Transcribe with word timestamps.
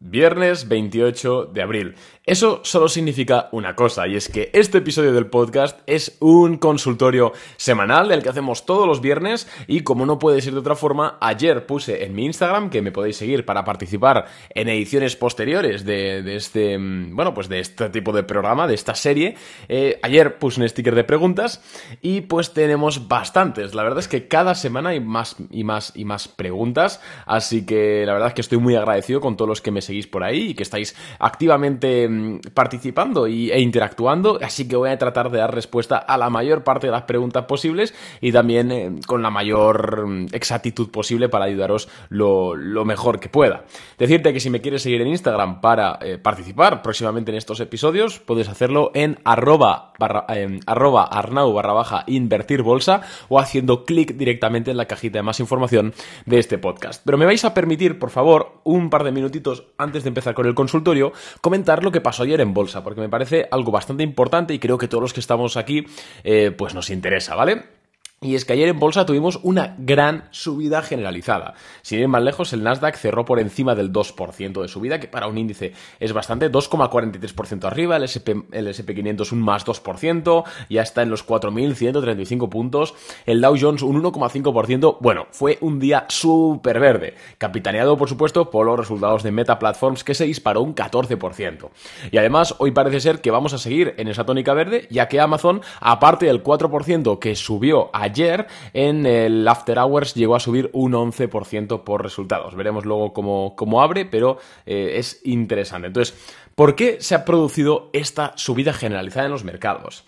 Viernes 0.00 0.68
28 0.68 1.46
de 1.46 1.62
abril. 1.62 1.94
Eso 2.24 2.60
solo 2.64 2.88
significa 2.88 3.48
una 3.52 3.76
cosa, 3.76 4.08
y 4.08 4.16
es 4.16 4.28
que 4.28 4.50
este 4.52 4.78
episodio 4.78 5.12
del 5.12 5.28
podcast 5.28 5.78
es 5.86 6.16
un 6.18 6.56
consultorio 6.58 7.32
semanal 7.56 8.08
del 8.08 8.22
que 8.22 8.28
hacemos 8.28 8.66
todos 8.66 8.86
los 8.86 9.00
viernes, 9.00 9.48
y 9.68 9.82
como 9.82 10.06
no 10.06 10.18
puede 10.18 10.40
ser 10.40 10.54
de 10.54 10.58
otra 10.58 10.74
forma, 10.74 11.18
ayer 11.20 11.66
puse 11.66 12.04
en 12.04 12.16
mi 12.16 12.24
Instagram, 12.24 12.68
que 12.68 12.82
me 12.82 12.90
podéis 12.90 13.16
seguir 13.16 13.44
para 13.44 13.64
participar 13.64 14.26
en 14.50 14.68
ediciones 14.68 15.14
posteriores 15.14 15.84
de, 15.84 16.34
este, 16.34 16.76
mm, 16.76 17.14
bueno, 17.14 17.32
pues 17.32 17.48
de 17.48 17.60
este 17.60 17.90
tipo 17.90 18.12
de 18.12 18.24
programa, 18.24 18.66
de 18.66 18.74
esta 18.74 18.96
serie, 18.96 19.36
eh, 19.68 20.00
ayer 20.02 20.38
puse 20.38 20.60
un 20.60 20.68
sticker 20.68 20.96
de 20.96 21.04
preguntas, 21.04 21.62
y 22.02 22.22
pues 22.22 22.52
tenemos 22.52 23.06
bastantes. 23.06 23.74
La 23.74 23.84
verdad 23.84 24.00
es 24.00 24.08
que 24.08 24.26
cada 24.26 24.56
semana 24.56 24.90
hay 24.90 25.00
más 25.00 25.36
y 25.50 25.62
más 25.62 25.92
y 25.94 26.04
más 26.04 26.26
preguntas, 26.26 27.00
así 27.24 27.64
que 27.64 28.04
la 28.04 28.14
verdad 28.14 28.28
es 28.28 28.34
que 28.34 28.40
estoy 28.40 28.58
muy 28.58 28.74
agradecido 28.74 29.20
con 29.20 29.36
todos 29.36 29.48
los 29.48 29.60
que 29.60 29.70
me 29.70 29.85
seguís 29.86 30.06
por 30.06 30.24
ahí 30.24 30.50
y 30.50 30.54
que 30.54 30.62
estáis 30.62 30.94
activamente 31.18 32.08
mm, 32.08 32.40
participando 32.54 33.26
e 33.26 33.60
interactuando, 33.60 34.38
así 34.42 34.68
que 34.68 34.76
voy 34.76 34.90
a 34.90 34.98
tratar 34.98 35.30
de 35.30 35.38
dar 35.38 35.54
respuesta 35.54 35.96
a 35.96 36.18
la 36.18 36.30
mayor 36.30 36.64
parte 36.64 36.86
de 36.86 36.92
las 36.92 37.02
preguntas 37.02 37.44
posibles 37.46 37.94
y 38.20 38.32
también 38.32 38.72
eh, 38.72 38.92
con 39.06 39.22
la 39.22 39.30
mayor 39.30 40.06
mm, 40.06 40.26
exactitud 40.32 40.90
posible 40.90 41.28
para 41.28 41.44
ayudaros 41.46 41.88
lo, 42.08 42.54
mejor 42.84 43.20
que 43.20 43.28
pueda. 43.28 43.64
Decirte 43.98 44.32
que 44.32 44.40
si 44.40 44.50
me 44.50 44.60
quieres 44.60 44.82
seguir 44.82 45.00
en 45.00 45.08
Instagram 45.08 45.60
para 45.60 45.98
eh, 46.00 46.18
participar 46.18 46.82
próximamente 46.82 47.30
en 47.30 47.36
estos 47.36 47.60
episodios, 47.60 48.20
puedes 48.20 48.48
hacerlo 48.48 48.90
en 48.94 49.18
arroba, 49.24 49.92
arroba 49.98 51.04
arnau 51.04 51.52
barra 51.52 51.72
baja 51.72 52.04
invertir 52.06 52.62
bolsa 52.62 53.02
o 53.28 53.38
haciendo 53.38 53.84
clic 53.84 54.16
directamente 54.16 54.70
en 54.70 54.76
la 54.76 54.86
cajita 54.86 55.18
de 55.18 55.22
más 55.22 55.40
información 55.40 55.94
de 56.24 56.38
este 56.38 56.58
podcast. 56.58 57.02
Pero 57.04 57.18
me 57.18 57.26
vais 57.26 57.44
a 57.44 57.54
permitir, 57.54 57.98
por 57.98 58.10
favor, 58.10 58.60
un 58.64 58.90
par 58.90 59.04
de 59.04 59.12
minutitos 59.12 59.64
antes 59.78 60.04
de 60.04 60.08
empezar 60.08 60.34
con 60.34 60.46
el 60.46 60.54
consultorio, 60.54 61.12
comentar 61.40 61.82
lo 61.82 61.92
que 61.92 62.00
pasó 62.00 62.22
ayer 62.22 62.40
en 62.40 62.54
bolsa, 62.54 62.82
porque 62.82 63.00
me 63.00 63.08
parece 63.08 63.48
algo 63.50 63.72
bastante 63.72 64.02
importante 64.02 64.54
y 64.54 64.58
creo 64.58 64.78
que 64.78 64.88
todos 64.88 65.02
los 65.02 65.12
que 65.12 65.20
estamos 65.20 65.56
aquí, 65.56 65.86
eh, 66.24 66.52
pues 66.56 66.74
nos 66.74 66.90
interesa, 66.90 67.34
¿vale? 67.34 67.75
Y 68.22 68.34
es 68.34 68.46
que 68.46 68.54
ayer 68.54 68.70
en 68.70 68.78
bolsa 68.78 69.04
tuvimos 69.04 69.38
una 69.42 69.76
gran 69.76 70.24
subida 70.30 70.80
generalizada. 70.80 71.52
Si 71.82 71.96
ir 71.96 72.08
más 72.08 72.22
lejos, 72.22 72.54
el 72.54 72.62
Nasdaq 72.62 72.96
cerró 72.96 73.26
por 73.26 73.40
encima 73.40 73.74
del 73.74 73.92
2% 73.92 74.62
de 74.62 74.68
subida, 74.68 74.98
que 74.98 75.06
para 75.06 75.26
un 75.26 75.36
índice 75.36 75.74
es 76.00 76.14
bastante, 76.14 76.50
2,43% 76.50 77.64
arriba, 77.66 77.98
el 77.98 78.04
SP, 78.08 78.48
el 78.52 78.68
SP500 78.68 79.32
un 79.32 79.42
más 79.42 79.66
2%, 79.66 80.44
ya 80.70 80.80
está 80.80 81.02
en 81.02 81.10
los 81.10 81.26
4.135 81.26 82.48
puntos, 82.48 82.94
el 83.26 83.42
Dow 83.42 83.54
Jones 83.60 83.82
un 83.82 84.02
1,5%, 84.02 84.96
bueno, 84.98 85.26
fue 85.30 85.58
un 85.60 85.78
día 85.78 86.06
súper 86.08 86.80
verde, 86.80 87.16
capitaneado 87.36 87.98
por 87.98 88.08
supuesto 88.08 88.48
por 88.48 88.64
los 88.64 88.78
resultados 88.78 89.24
de 89.24 89.30
Meta 89.30 89.58
Platforms 89.58 90.04
que 90.04 90.14
se 90.14 90.24
disparó 90.24 90.62
un 90.62 90.74
14%. 90.74 91.68
Y 92.10 92.16
además, 92.16 92.54
hoy 92.56 92.70
parece 92.70 93.00
ser 93.00 93.20
que 93.20 93.30
vamos 93.30 93.52
a 93.52 93.58
seguir 93.58 93.92
en 93.98 94.08
esa 94.08 94.24
tónica 94.24 94.54
verde, 94.54 94.88
ya 94.90 95.06
que 95.06 95.20
Amazon, 95.20 95.60
aparte 95.80 96.24
del 96.24 96.42
4% 96.42 97.18
que 97.18 97.36
subió 97.36 97.90
a 97.92 98.05
ayer 98.06 98.46
en 98.72 99.06
el 99.06 99.46
After 99.46 99.78
Hours 99.78 100.14
llegó 100.14 100.34
a 100.34 100.40
subir 100.40 100.70
un 100.72 100.92
11% 100.92 101.84
por 101.84 102.02
resultados. 102.02 102.54
Veremos 102.54 102.84
luego 102.84 103.12
cómo, 103.12 103.82
abre, 103.82 104.04
pero 104.04 104.38
eh, 104.64 104.94
es 104.96 105.20
interesante. 105.24 105.88
Entonces, 105.88 106.16
¿por 106.54 106.74
qué 106.74 106.98
se 107.00 107.14
ha 107.14 107.24
producido 107.24 107.90
esta 107.92 108.32
subida 108.36 108.72
generalizada 108.72 109.26
en 109.26 109.32
los 109.32 109.44
mercados? 109.44 110.04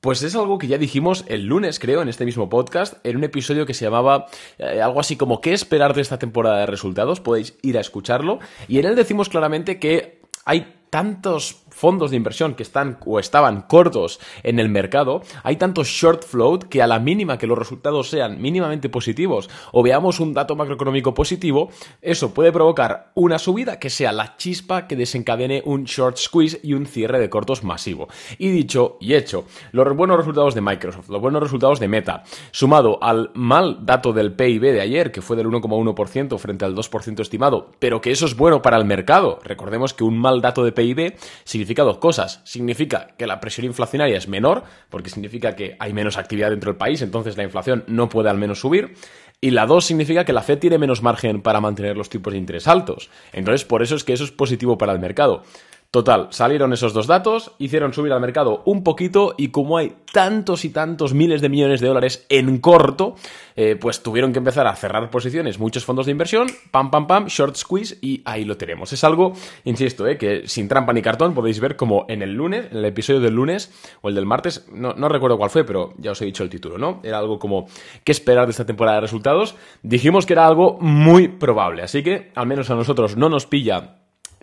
Pues 0.00 0.22
es 0.22 0.34
algo 0.34 0.56
que 0.56 0.66
ya 0.66 0.78
dijimos 0.78 1.24
el 1.28 1.44
lunes, 1.44 1.78
creo, 1.78 2.00
en 2.00 2.08
este 2.08 2.24
mismo 2.24 2.48
podcast, 2.48 2.94
en 3.04 3.18
un 3.18 3.24
episodio 3.24 3.66
que 3.66 3.74
se 3.74 3.84
llamaba 3.84 4.26
eh, 4.56 4.80
algo 4.80 4.98
así 4.98 5.16
como 5.16 5.42
¿qué 5.42 5.52
esperar 5.52 5.92
de 5.92 6.00
esta 6.00 6.18
temporada 6.18 6.60
de 6.60 6.66
resultados? 6.66 7.20
Podéis 7.20 7.58
ir 7.60 7.76
a 7.76 7.82
escucharlo. 7.82 8.38
Y 8.66 8.78
en 8.78 8.86
él 8.86 8.96
decimos 8.96 9.28
claramente 9.28 9.78
que 9.78 10.22
hay 10.46 10.80
tantos 10.88 11.62
fondos 11.80 12.10
de 12.10 12.18
inversión 12.18 12.54
que 12.54 12.62
están 12.62 12.98
o 13.06 13.18
estaban 13.18 13.62
cortos 13.62 14.20
en 14.42 14.58
el 14.60 14.68
mercado, 14.68 15.22
hay 15.42 15.56
tanto 15.56 15.82
short 15.82 16.24
float 16.24 16.64
que 16.64 16.82
a 16.82 16.86
la 16.86 16.98
mínima 16.98 17.38
que 17.38 17.46
los 17.46 17.58
resultados 17.58 18.10
sean 18.10 18.40
mínimamente 18.40 18.90
positivos 18.90 19.48
o 19.72 19.82
veamos 19.82 20.20
un 20.20 20.34
dato 20.34 20.56
macroeconómico 20.56 21.14
positivo, 21.14 21.70
eso 22.02 22.34
puede 22.34 22.52
provocar 22.52 23.12
una 23.14 23.38
subida 23.38 23.78
que 23.78 23.88
sea 23.88 24.12
la 24.12 24.36
chispa 24.36 24.86
que 24.86 24.96
desencadene 24.96 25.62
un 25.64 25.84
short 25.84 26.18
squeeze 26.18 26.60
y 26.62 26.74
un 26.74 26.84
cierre 26.84 27.18
de 27.18 27.30
cortos 27.30 27.64
masivo. 27.64 28.08
Y 28.36 28.50
dicho 28.50 28.98
y 29.00 29.14
hecho, 29.14 29.46
los 29.72 29.96
buenos 29.96 30.18
resultados 30.18 30.54
de 30.54 30.60
Microsoft, 30.60 31.08
los 31.08 31.20
buenos 31.20 31.42
resultados 31.42 31.80
de 31.80 31.88
Meta, 31.88 32.24
sumado 32.50 33.02
al 33.02 33.30
mal 33.34 33.86
dato 33.86 34.12
del 34.12 34.34
PIB 34.34 34.72
de 34.72 34.80
ayer, 34.82 35.12
que 35.12 35.22
fue 35.22 35.36
del 35.36 35.46
1,1% 35.46 36.38
frente 36.38 36.64
al 36.66 36.76
2% 36.76 37.20
estimado, 37.20 37.70
pero 37.78 38.00
que 38.00 38.10
eso 38.10 38.26
es 38.26 38.36
bueno 38.36 38.60
para 38.60 38.76
el 38.76 38.84
mercado. 38.84 39.38
Recordemos 39.42 39.94
que 39.94 40.04
un 40.04 40.18
mal 40.18 40.40
dato 40.42 40.62
de 40.62 40.72
PIB 40.72 41.16
significa 41.44 41.69
significa 41.70 41.84
dos 41.84 41.98
cosas. 41.98 42.40
Significa 42.42 43.08
que 43.16 43.28
la 43.28 43.38
presión 43.38 43.64
inflacionaria 43.64 44.16
es 44.16 44.26
menor, 44.26 44.64
porque 44.88 45.08
significa 45.08 45.54
que 45.54 45.76
hay 45.78 45.92
menos 45.92 46.18
actividad 46.18 46.50
dentro 46.50 46.72
del 46.72 46.78
país, 46.78 47.00
entonces 47.00 47.36
la 47.36 47.44
inflación 47.44 47.84
no 47.86 48.08
puede 48.08 48.28
al 48.28 48.38
menos 48.38 48.60
subir. 48.60 48.94
Y 49.40 49.52
la 49.52 49.66
dos 49.66 49.84
significa 49.84 50.24
que 50.24 50.32
la 50.32 50.42
Fed 50.42 50.58
tiene 50.58 50.78
menos 50.78 51.00
margen 51.00 51.42
para 51.42 51.60
mantener 51.60 51.96
los 51.96 52.10
tipos 52.10 52.32
de 52.32 52.40
interés 52.40 52.66
altos. 52.66 53.08
Entonces, 53.32 53.64
por 53.64 53.82
eso 53.82 53.94
es 53.94 54.02
que 54.02 54.12
eso 54.12 54.24
es 54.24 54.32
positivo 54.32 54.76
para 54.78 54.92
el 54.92 54.98
mercado. 54.98 55.44
Total, 55.92 56.28
salieron 56.30 56.72
esos 56.72 56.92
dos 56.92 57.08
datos, 57.08 57.50
hicieron 57.58 57.92
subir 57.92 58.12
al 58.12 58.20
mercado 58.20 58.62
un 58.64 58.84
poquito 58.84 59.34
y 59.36 59.48
como 59.48 59.76
hay 59.76 59.96
tantos 60.12 60.64
y 60.64 60.70
tantos 60.70 61.14
miles 61.14 61.40
de 61.40 61.48
millones 61.48 61.80
de 61.80 61.88
dólares 61.88 62.26
en 62.28 62.60
corto, 62.60 63.16
eh, 63.56 63.74
pues 63.74 64.00
tuvieron 64.00 64.32
que 64.32 64.38
empezar 64.38 64.68
a 64.68 64.76
cerrar 64.76 65.10
posiciones 65.10 65.58
muchos 65.58 65.84
fondos 65.84 66.06
de 66.06 66.12
inversión, 66.12 66.46
pam, 66.70 66.92
pam, 66.92 67.08
pam, 67.08 67.26
short 67.26 67.56
squeeze 67.56 67.98
y 68.00 68.22
ahí 68.24 68.44
lo 68.44 68.56
tenemos. 68.56 68.92
Es 68.92 69.02
algo, 69.02 69.32
insisto, 69.64 70.06
eh, 70.06 70.16
que 70.16 70.46
sin 70.46 70.68
trampa 70.68 70.92
ni 70.92 71.02
cartón 71.02 71.34
podéis 71.34 71.58
ver 71.58 71.74
como 71.74 72.06
en 72.08 72.22
el 72.22 72.34
lunes, 72.34 72.66
en 72.70 72.78
el 72.78 72.84
episodio 72.84 73.18
del 73.18 73.34
lunes 73.34 73.72
o 74.00 74.10
el 74.10 74.14
del 74.14 74.26
martes, 74.26 74.68
no, 74.72 74.92
no 74.92 75.08
recuerdo 75.08 75.38
cuál 75.38 75.50
fue, 75.50 75.64
pero 75.64 75.94
ya 75.98 76.12
os 76.12 76.22
he 76.22 76.24
dicho 76.24 76.44
el 76.44 76.50
título, 76.50 76.78
¿no? 76.78 77.00
Era 77.02 77.18
algo 77.18 77.40
como 77.40 77.66
qué 78.04 78.12
esperar 78.12 78.46
de 78.46 78.52
esta 78.52 78.64
temporada 78.64 78.98
de 78.98 79.00
resultados. 79.00 79.56
Dijimos 79.82 80.24
que 80.24 80.34
era 80.34 80.46
algo 80.46 80.78
muy 80.80 81.26
probable, 81.26 81.82
así 81.82 82.04
que 82.04 82.30
al 82.36 82.46
menos 82.46 82.70
a 82.70 82.76
nosotros 82.76 83.16
no 83.16 83.28
nos 83.28 83.46
pilla 83.46 83.96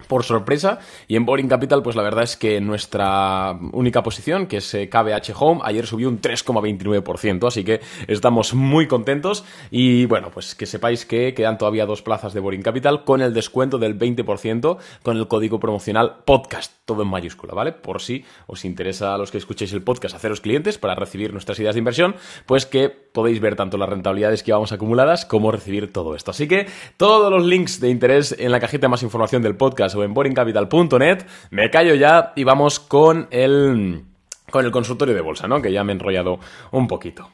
por 0.07 0.23
sorpresa. 0.23 0.79
Y 1.07 1.15
en 1.15 1.25
Boring 1.25 1.47
Capital, 1.47 1.81
pues 1.83 1.95
la 1.95 2.03
verdad 2.03 2.23
es 2.23 2.37
que 2.37 2.61
nuestra 2.61 3.57
única 3.73 4.03
posición, 4.03 4.47
que 4.47 4.57
es 4.57 4.71
KBH 4.71 5.29
eh, 5.29 5.33
Home, 5.37 5.61
ayer 5.63 5.87
subió 5.87 6.09
un 6.09 6.21
3,29%, 6.21 7.47
así 7.47 7.63
que 7.63 7.81
estamos 8.07 8.53
muy 8.53 8.87
contentos. 8.87 9.43
Y 9.71 10.05
bueno, 10.05 10.29
pues 10.31 10.55
que 10.55 10.65
sepáis 10.65 11.05
que 11.05 11.33
quedan 11.33 11.57
todavía 11.57 11.85
dos 11.85 12.01
plazas 12.01 12.33
de 12.33 12.39
Boring 12.39 12.61
Capital 12.61 13.03
con 13.03 13.21
el 13.21 13.33
descuento 13.33 13.77
del 13.77 13.97
20% 13.97 14.77
con 15.03 15.17
el 15.17 15.27
código 15.27 15.59
promocional 15.59 16.17
podcast, 16.25 16.73
todo 16.85 17.03
en 17.03 17.09
mayúscula, 17.09 17.53
¿vale? 17.53 17.71
Por 17.71 18.01
si 18.01 18.25
os 18.45 18.65
interesa 18.65 19.13
a 19.13 19.17
los 19.17 19.31
que 19.31 19.37
escuchéis 19.37 19.73
el 19.73 19.81
podcast 19.81 20.15
haceros 20.15 20.41
clientes 20.41 20.77
para 20.77 20.95
recibir 20.95 21.33
nuestras 21.33 21.59
ideas 21.59 21.75
de 21.75 21.79
inversión, 21.79 22.15
pues 22.45 22.65
que 22.65 22.89
podéis 22.89 23.39
ver 23.39 23.55
tanto 23.55 23.77
las 23.77 23.89
rentabilidades 23.89 24.43
que 24.43 24.51
vamos 24.51 24.71
acumuladas 24.71 25.25
como 25.25 25.51
recibir 25.51 25.91
todo 25.91 26.15
esto. 26.15 26.31
Así 26.31 26.47
que 26.47 26.67
todos 26.97 27.31
los 27.31 27.45
links 27.45 27.79
de 27.79 27.89
interés 27.89 28.35
en 28.37 28.51
la 28.51 28.59
cajita 28.59 28.85
de 28.85 28.89
más 28.89 29.03
información 29.03 29.41
del 29.41 29.55
podcast 29.55 29.86
o 29.95 30.03
en 30.03 30.13
boringcapital.net. 30.13 31.25
Me 31.51 31.69
callo 31.69 31.95
ya 31.95 32.33
y 32.35 32.43
vamos 32.43 32.79
con 32.79 33.27
el, 33.31 34.03
con 34.49 34.65
el 34.65 34.71
consultorio 34.71 35.15
de 35.15 35.21
bolsa, 35.21 35.47
¿no? 35.47 35.61
Que 35.61 35.71
ya 35.71 35.83
me 35.83 35.91
he 35.91 35.95
enrollado 35.95 36.39
un 36.71 36.87
poquito. 36.87 37.29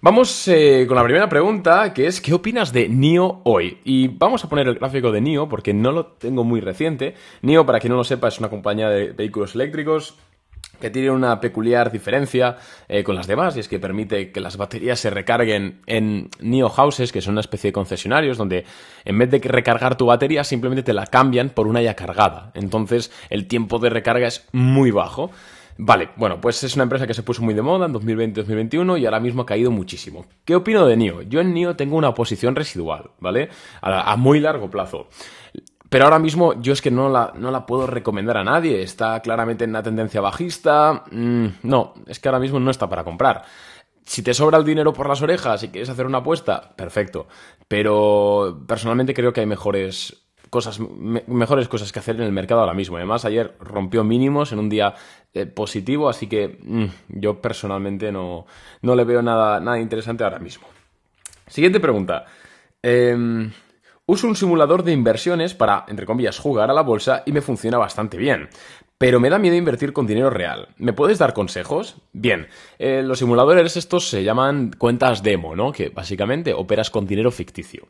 Vamos 0.00 0.46
eh, 0.46 0.84
con 0.86 0.96
la 0.96 1.02
primera 1.02 1.28
pregunta, 1.28 1.92
que 1.92 2.06
es 2.06 2.20
¿qué 2.20 2.32
opinas 2.32 2.72
de 2.72 2.88
NIO 2.88 3.40
hoy? 3.42 3.78
Y 3.82 4.06
vamos 4.06 4.44
a 4.44 4.48
poner 4.48 4.68
el 4.68 4.76
gráfico 4.76 5.10
de 5.10 5.20
NIO 5.20 5.48
porque 5.48 5.74
no 5.74 5.90
lo 5.90 6.06
tengo 6.06 6.44
muy 6.44 6.60
reciente. 6.60 7.14
NIO, 7.42 7.66
para 7.66 7.80
quien 7.80 7.90
no 7.90 7.96
lo 7.96 8.04
sepa, 8.04 8.28
es 8.28 8.38
una 8.38 8.48
compañía 8.48 8.88
de 8.90 9.10
vehículos 9.10 9.56
eléctricos 9.56 10.16
que 10.80 10.90
tiene 10.90 11.10
una 11.10 11.40
peculiar 11.40 11.90
diferencia 11.90 12.56
eh, 12.88 13.04
con 13.04 13.16
las 13.16 13.26
demás 13.26 13.56
y 13.56 13.60
es 13.60 13.68
que 13.68 13.78
permite 13.78 14.30
que 14.30 14.40
las 14.40 14.56
baterías 14.56 15.00
se 15.00 15.10
recarguen 15.10 15.80
en 15.86 16.30
NIO 16.40 16.68
Houses, 16.68 17.12
que 17.12 17.20
son 17.20 17.32
una 17.32 17.40
especie 17.40 17.68
de 17.68 17.72
concesionarios 17.72 18.38
donde 18.38 18.64
en 19.04 19.18
vez 19.18 19.30
de 19.30 19.38
recargar 19.38 19.96
tu 19.96 20.06
batería 20.06 20.44
simplemente 20.44 20.82
te 20.82 20.92
la 20.92 21.06
cambian 21.06 21.50
por 21.50 21.66
una 21.66 21.82
ya 21.82 21.94
cargada. 21.94 22.50
Entonces 22.54 23.10
el 23.30 23.46
tiempo 23.46 23.78
de 23.78 23.90
recarga 23.90 24.26
es 24.26 24.46
muy 24.52 24.90
bajo. 24.90 25.30
Vale, 25.80 26.08
bueno, 26.16 26.40
pues 26.40 26.64
es 26.64 26.74
una 26.74 26.82
empresa 26.82 27.06
que 27.06 27.14
se 27.14 27.22
puso 27.22 27.40
muy 27.40 27.54
de 27.54 27.62
moda 27.62 27.86
en 27.86 27.94
2020-2021 27.94 28.98
y 28.98 29.04
ahora 29.04 29.20
mismo 29.20 29.42
ha 29.42 29.46
caído 29.46 29.70
muchísimo. 29.70 30.26
¿Qué 30.44 30.56
opino 30.56 30.84
de 30.84 30.96
NIO? 30.96 31.22
Yo 31.22 31.40
en 31.40 31.54
NIO 31.54 31.76
tengo 31.76 31.96
una 31.96 32.14
posición 32.14 32.56
residual, 32.56 33.10
¿vale? 33.20 33.48
a 33.80 34.16
muy 34.16 34.40
largo 34.40 34.68
plazo. 34.70 35.08
Pero 35.88 36.04
ahora 36.04 36.18
mismo 36.18 36.60
yo 36.60 36.72
es 36.72 36.82
que 36.82 36.90
no 36.90 37.08
la, 37.08 37.32
no 37.36 37.50
la 37.50 37.64
puedo 37.64 37.86
recomendar 37.86 38.36
a 38.36 38.44
nadie. 38.44 38.82
Está 38.82 39.20
claramente 39.20 39.64
en 39.64 39.70
una 39.70 39.82
tendencia 39.82 40.20
bajista. 40.20 41.04
Mm, 41.10 41.46
no, 41.62 41.94
es 42.06 42.20
que 42.20 42.28
ahora 42.28 42.40
mismo 42.40 42.60
no 42.60 42.70
está 42.70 42.88
para 42.88 43.04
comprar. 43.04 43.44
Si 44.04 44.22
te 44.22 44.34
sobra 44.34 44.58
el 44.58 44.64
dinero 44.64 44.92
por 44.92 45.08
las 45.08 45.22
orejas 45.22 45.62
y 45.62 45.68
quieres 45.68 45.88
hacer 45.88 46.06
una 46.06 46.18
apuesta, 46.18 46.74
perfecto. 46.76 47.26
Pero 47.68 48.64
personalmente 48.66 49.14
creo 49.14 49.32
que 49.32 49.40
hay 49.40 49.46
mejores 49.46 50.24
cosas, 50.50 50.80
mejores 50.80 51.68
cosas 51.68 51.92
que 51.92 51.98
hacer 51.98 52.16
en 52.16 52.22
el 52.22 52.32
mercado 52.32 52.60
ahora 52.60 52.74
mismo. 52.74 52.96
Además, 52.96 53.24
ayer 53.24 53.54
rompió 53.60 54.04
mínimos 54.04 54.52
en 54.52 54.58
un 54.58 54.68
día 54.68 54.94
eh, 55.34 55.46
positivo, 55.46 56.08
así 56.08 56.26
que 56.26 56.58
mm, 56.62 56.86
yo 57.20 57.40
personalmente 57.40 58.12
no, 58.12 58.46
no 58.82 58.94
le 58.94 59.04
veo 59.04 59.22
nada, 59.22 59.60
nada 59.60 59.78
interesante 59.78 60.24
ahora 60.24 60.38
mismo. 60.38 60.66
Siguiente 61.46 61.80
pregunta. 61.80 62.26
Eh, 62.82 63.50
Uso 64.10 64.26
un 64.26 64.36
simulador 64.36 64.84
de 64.84 64.92
inversiones 64.92 65.52
para, 65.52 65.84
entre 65.86 66.06
comillas, 66.06 66.38
jugar 66.38 66.70
a 66.70 66.72
la 66.72 66.80
bolsa 66.80 67.24
y 67.26 67.32
me 67.32 67.42
funciona 67.42 67.76
bastante 67.76 68.16
bien. 68.16 68.48
Pero 68.96 69.20
me 69.20 69.28
da 69.28 69.38
miedo 69.38 69.54
invertir 69.54 69.92
con 69.92 70.06
dinero 70.06 70.30
real. 70.30 70.68
¿Me 70.78 70.94
puedes 70.94 71.18
dar 71.18 71.34
consejos? 71.34 71.96
Bien, 72.14 72.46
eh, 72.78 73.02
los 73.04 73.18
simuladores 73.18 73.76
estos 73.76 74.08
se 74.08 74.24
llaman 74.24 74.70
cuentas 74.78 75.22
demo, 75.22 75.54
¿no? 75.54 75.72
Que 75.72 75.90
básicamente 75.90 76.54
operas 76.54 76.88
con 76.88 77.06
dinero 77.06 77.30
ficticio. 77.30 77.86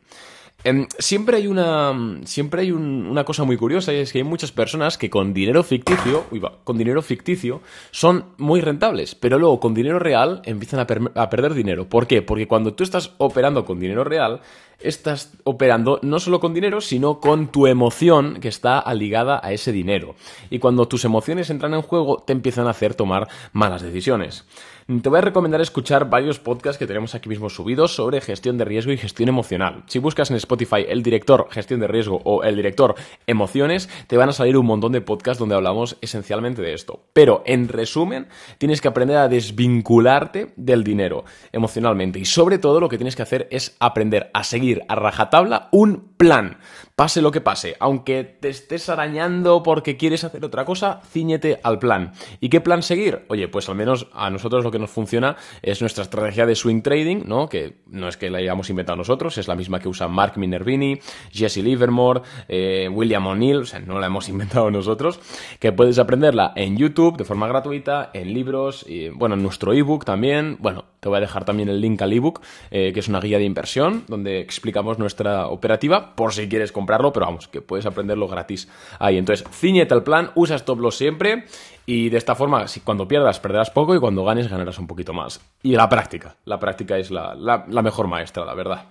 Em, 0.65 0.87
siempre 0.97 1.37
hay 1.37 1.47
una 1.47 2.19
siempre 2.25 2.63
hay 2.63 2.71
una 2.73 3.23
cosa 3.23 3.45
muy 3.45 3.55
curiosa 3.55 3.93
y 3.93 3.97
es 3.97 4.11
que 4.11 4.17
hay 4.17 4.25
muchas 4.25 4.51
personas 4.51 4.97
que 4.97 5.09
con 5.09 5.33
dinero 5.33 5.63
ficticio 5.63 6.25
con 6.65 6.77
dinero 6.77 7.01
ficticio 7.01 7.61
son 7.91 8.25
muy 8.37 8.59
rentables 8.59 9.15
pero 9.15 9.39
luego 9.39 9.61
con 9.61 9.73
dinero 9.73 9.99
real 9.99 10.41
empiezan 10.43 10.81
a, 10.81 11.21
a, 11.21 11.29
perder 11.29 11.53
dinero. 11.53 11.87
¿por 11.87 12.07
qué? 12.07 12.21
porque 12.21 12.45
cuando 12.45 12.73
tú 12.73 12.83
estás 12.83 13.13
operando 13.19 13.63
con 13.63 13.79
dinero 13.79 14.03
real 14.03 14.41
estás 14.81 15.31
operando 15.45 16.01
no 16.03 16.19
solo 16.19 16.41
con 16.41 16.53
dinero 16.53 16.81
sino 16.81 17.21
con 17.21 17.47
tu 17.47 17.65
emoción 17.65 18.41
que 18.41 18.49
está 18.49 18.83
ligada 18.93 19.39
a 19.41 19.53
ese 19.53 19.71
dinero. 19.71 20.15
Y 20.49 20.59
cuando 20.59 20.89
tus 20.89 21.05
emociones 21.05 21.49
entran 21.49 21.73
en 21.73 21.83
juego 21.83 22.17
te 22.17 22.33
empiezan 22.33 22.67
a 22.67 22.71
hacer 22.71 22.95
tomar 22.95 23.29
malas 23.53 23.81
decisiones 23.81 24.43
te 24.89 25.07
voy 25.07 25.19
a 25.19 25.21
recomendar 25.21 25.61
escuchar 25.61 26.09
varios 26.09 26.39
podcasts 26.39 26.79
que 26.79 26.87
tenemos 26.87 27.13
aquí 27.13 27.29
mismo 27.29 27.51
subidos 27.51 27.93
sobre 27.93 28.21
gestión 28.21 28.57
de 28.57 28.65
riesgo 28.65 28.91
y 28.91 28.97
gestión 28.97 29.29
emocional. 29.29 29.83
Si 29.85 29.99
buscas 29.99 30.31
en 30.31 30.37
Spotify 30.37 30.83
el 30.89 31.03
director 31.03 31.47
gestión 31.51 31.79
de 31.79 31.87
riesgo 31.87 32.21
o 32.23 32.43
el 32.43 32.55
director 32.55 32.95
emociones, 33.27 33.87
te 34.07 34.17
van 34.17 34.29
a 34.29 34.33
salir 34.33 34.57
un 34.57 34.65
montón 34.65 34.91
de 34.91 35.01
podcasts 35.01 35.37
donde 35.37 35.53
hablamos 35.53 35.97
esencialmente 36.01 36.63
de 36.63 36.73
esto. 36.73 37.03
Pero 37.13 37.43
en 37.45 37.67
resumen, 37.67 38.29
tienes 38.57 38.81
que 38.81 38.87
aprender 38.87 39.17
a 39.17 39.27
desvincularte 39.27 40.53
del 40.55 40.83
dinero 40.83 41.23
emocionalmente 41.51 42.17
y 42.17 42.25
sobre 42.25 42.57
todo 42.57 42.79
lo 42.79 42.89
que 42.89 42.97
tienes 42.97 43.15
que 43.15 43.21
hacer 43.21 43.47
es 43.51 43.77
aprender 43.79 44.31
a 44.33 44.43
seguir 44.43 44.81
a 44.87 44.95
rajatabla 44.95 45.69
un 45.71 46.08
plan. 46.19 46.57
Pase 46.97 47.21
lo 47.21 47.31
que 47.31 47.39
pase, 47.39 47.77
aunque 47.79 48.25
te 48.25 48.49
estés 48.49 48.89
arañando 48.89 49.63
porque 49.63 49.95
quieres 49.95 50.25
hacer 50.25 50.43
otra 50.43 50.65
cosa, 50.65 50.99
ciñete 51.09 51.61
al 51.63 51.79
plan. 51.79 52.11
¿Y 52.41 52.49
qué 52.49 52.59
plan 52.59 52.83
seguir? 52.83 53.23
Oye, 53.29 53.47
pues 53.47 53.69
al 53.69 53.75
menos 53.75 54.07
a 54.11 54.29
nosotros 54.29 54.65
lo 54.65 54.69
que 54.69 54.79
nos 54.79 54.89
funciona 54.89 55.37
es 55.61 55.79
nuestra 55.79 56.03
estrategia 56.03 56.45
de 56.45 56.55
swing 56.55 56.81
trading, 56.81 57.23
¿no? 57.25 57.47
Que 57.47 57.77
no 57.87 58.09
es 58.09 58.17
que 58.17 58.29
la 58.29 58.39
hayamos 58.39 58.69
inventado 58.69 58.97
nosotros, 58.97 59.37
es 59.37 59.47
la 59.47 59.55
misma 59.55 59.79
que 59.79 59.87
usa 59.87 60.09
Mark 60.09 60.33
Minervini, 60.35 60.99
Jesse 61.31 61.63
Livermore, 61.63 62.21
eh, 62.49 62.89
William 62.91 63.25
O'Neill, 63.25 63.59
o 63.59 63.65
sea, 63.65 63.79
no 63.79 63.97
la 63.97 64.07
hemos 64.07 64.27
inventado 64.29 64.69
nosotros, 64.69 65.21
que 65.57 65.71
puedes 65.71 65.99
aprenderla 65.99 66.51
en 66.57 66.75
YouTube 66.75 67.15
de 67.15 67.23
forma 67.23 67.47
gratuita, 67.47 68.09
en 68.13 68.33
libros, 68.33 68.85
y, 68.85 69.07
bueno, 69.07 69.35
en 69.35 69.43
nuestro 69.43 69.71
ebook 69.71 70.03
también, 70.03 70.57
bueno, 70.59 70.83
te 70.99 71.09
voy 71.09 71.17
a 71.17 71.21
dejar 71.21 71.45
también 71.45 71.69
el 71.69 71.81
link 71.81 72.01
al 72.01 72.13
ebook, 72.13 72.41
eh, 72.71 72.91
que 72.93 72.99
es 72.99 73.07
una 73.07 73.19
guía 73.19 73.37
de 73.37 73.45
inversión 73.45 74.03
donde 74.07 74.39
explicamos 74.39 74.99
nuestra 74.99 75.47
operativa 75.47 76.15
por 76.15 76.33
si 76.33 76.47
quieres 76.49 76.71
comprarlo, 76.71 77.13
pero 77.13 77.25
vamos, 77.25 77.47
que 77.47 77.61
puedes 77.61 77.85
aprenderlo 77.85 78.27
gratis 78.27 78.67
ahí. 78.99 79.17
Entonces, 79.17 79.47
ciñete 79.51 79.93
el 79.93 80.03
plan, 80.03 80.31
usa 80.35 80.55
stop 80.55 80.79
loss 80.79 80.97
siempre 80.97 81.45
y 81.85 82.09
de 82.09 82.17
esta 82.17 82.35
forma, 82.35 82.67
si 82.67 82.81
cuando 82.81 83.07
pierdas, 83.07 83.39
perderás 83.39 83.71
poco 83.71 83.95
y 83.95 83.99
cuando 83.99 84.23
ganes, 84.23 84.49
ganarás 84.49 84.79
un 84.79 84.87
poquito 84.87 85.13
más. 85.13 85.41
Y 85.63 85.75
la 85.75 85.89
práctica, 85.89 86.35
la 86.45 86.59
práctica 86.59 86.97
es 86.97 87.11
la, 87.11 87.35
la 87.35 87.81
mejor 87.81 88.07
maestra, 88.07 88.45
la 88.45 88.53
verdad. 88.53 88.85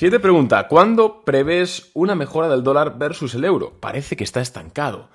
Siguiente 0.00 0.20
pregunta, 0.20 0.66
¿cuándo 0.66 1.20
prevés 1.26 1.90
una 1.92 2.14
mejora 2.14 2.48
del 2.48 2.62
dólar 2.62 2.96
versus 2.96 3.34
el 3.34 3.44
euro? 3.44 3.74
Parece 3.80 4.16
que 4.16 4.24
está 4.24 4.40
estancado. 4.40 5.08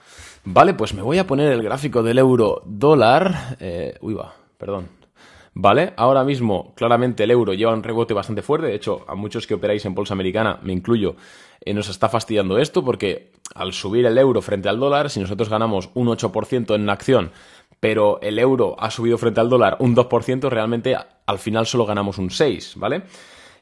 Vale, 0.43 0.75
pues 0.75 0.93
me 0.93 1.01
voy 1.01 1.17
a 1.17 1.25
poner 1.25 1.51
el 1.51 1.63
gráfico 1.63 2.03
del 2.03 2.19
euro 2.19 2.61
dólar. 2.65 3.57
Eh, 3.59 3.97
uy, 4.01 4.13
va, 4.13 4.35
perdón. 4.59 4.89
¿Vale? 5.55 5.93
Ahora 5.95 6.23
mismo, 6.23 6.73
claramente 6.75 7.23
el 7.23 7.31
euro 7.31 7.53
lleva 7.53 7.73
un 7.73 7.81
rebote 7.81 8.13
bastante 8.13 8.41
fuerte, 8.43 8.67
de 8.67 8.75
hecho, 8.75 9.05
a 9.07 9.15
muchos 9.15 9.47
que 9.47 9.55
operáis 9.55 9.85
en 9.85 9.95
bolsa 9.95 10.13
americana, 10.13 10.59
me 10.61 10.73
incluyo, 10.73 11.15
eh, 11.61 11.73
nos 11.73 11.89
está 11.89 12.09
fastidiando 12.09 12.59
esto 12.59 12.83
porque 12.83 13.31
al 13.55 13.73
subir 13.73 14.05
el 14.05 14.17
euro 14.17 14.41
frente 14.41 14.69
al 14.69 14.79
dólar, 14.79 15.09
si 15.09 15.21
nosotros 15.21 15.49
ganamos 15.49 15.89
un 15.93 16.07
8% 16.09 16.75
en 16.75 16.89
acción, 16.89 17.31
pero 17.79 18.19
el 18.21 18.37
euro 18.37 18.75
ha 18.77 18.91
subido 18.91 19.17
frente 19.17 19.39
al 19.39 19.49
dólar 19.49 19.77
un 19.79 19.95
2%, 19.95 20.49
realmente 20.49 20.95
al 21.25 21.39
final 21.39 21.65
solo 21.65 21.85
ganamos 21.85 22.17
un 22.17 22.29
6%, 22.29 22.77
¿vale? 22.77 23.03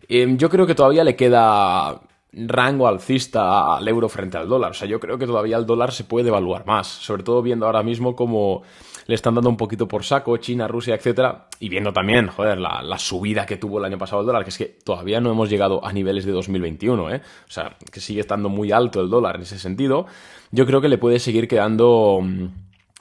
Em, 0.10 0.38
yo 0.38 0.50
creo 0.50 0.66
que 0.66 0.76
todavía 0.76 1.04
le 1.04 1.16
queda 1.16 2.02
rango 2.34 2.88
alcista 2.88 3.76
al 3.76 3.88
euro 3.88 4.10
frente 4.10 4.38
al 4.38 4.48
dólar. 4.48 4.72
O 4.72 4.74
sea, 4.74 4.88
yo 4.88 5.00
creo 5.00 5.18
que 5.18 5.26
todavía 5.26 5.58
el 5.58 5.66
dólar 5.66 5.92
se 5.92 6.04
puede 6.04 6.30
evaluar 6.30 6.66
más, 6.66 6.88
sobre 6.88 7.24
todo 7.24 7.42
viendo 7.42 7.66
ahora 7.66 7.84
mismo 7.84 8.16
como 8.16 8.64
le 9.06 9.16
están 9.16 9.36
dando 9.36 9.50
un 9.50 9.58
poquito 9.58 9.88
por 9.88 10.04
saco, 10.04 10.38
China, 10.38 10.68
Rusia, 10.68 10.96
etcétera, 10.96 11.48
y 11.60 11.70
viendo 11.70 11.92
también, 11.92 12.28
joder, 12.28 12.58
la, 12.58 12.98
subida 12.98 13.46
que 13.46 13.58
tuvo 13.58 13.80
el 13.80 13.86
año 13.86 13.98
pasado 13.98 14.22
el 14.22 14.28
dólar, 14.28 14.44
que 14.44 14.50
es 14.50 14.58
que 14.58 14.66
todavía 14.66 15.20
no 15.20 15.32
hemos 15.32 15.50
llegado 15.50 15.86
a 15.86 15.92
niveles 15.92 16.26
de 16.26 16.32
2021, 16.32 17.14
¿eh? 17.14 17.22
O 17.48 17.52
sea, 17.52 17.76
que 17.92 18.00
sigue 18.00 18.22
estando 18.22 18.50
muy 18.50 18.72
alto 18.72 19.02
el 19.02 19.10
dólar 19.10 19.36
en 19.36 19.42
ese 19.42 19.60
sentido. 19.60 20.06
Yo 20.52 20.66
creo 20.66 20.80
que 20.80 20.88
le 20.88 20.98
puede 20.98 21.20
seguir 21.20 21.48
quedando 21.48 22.20
mm, 22.22 22.46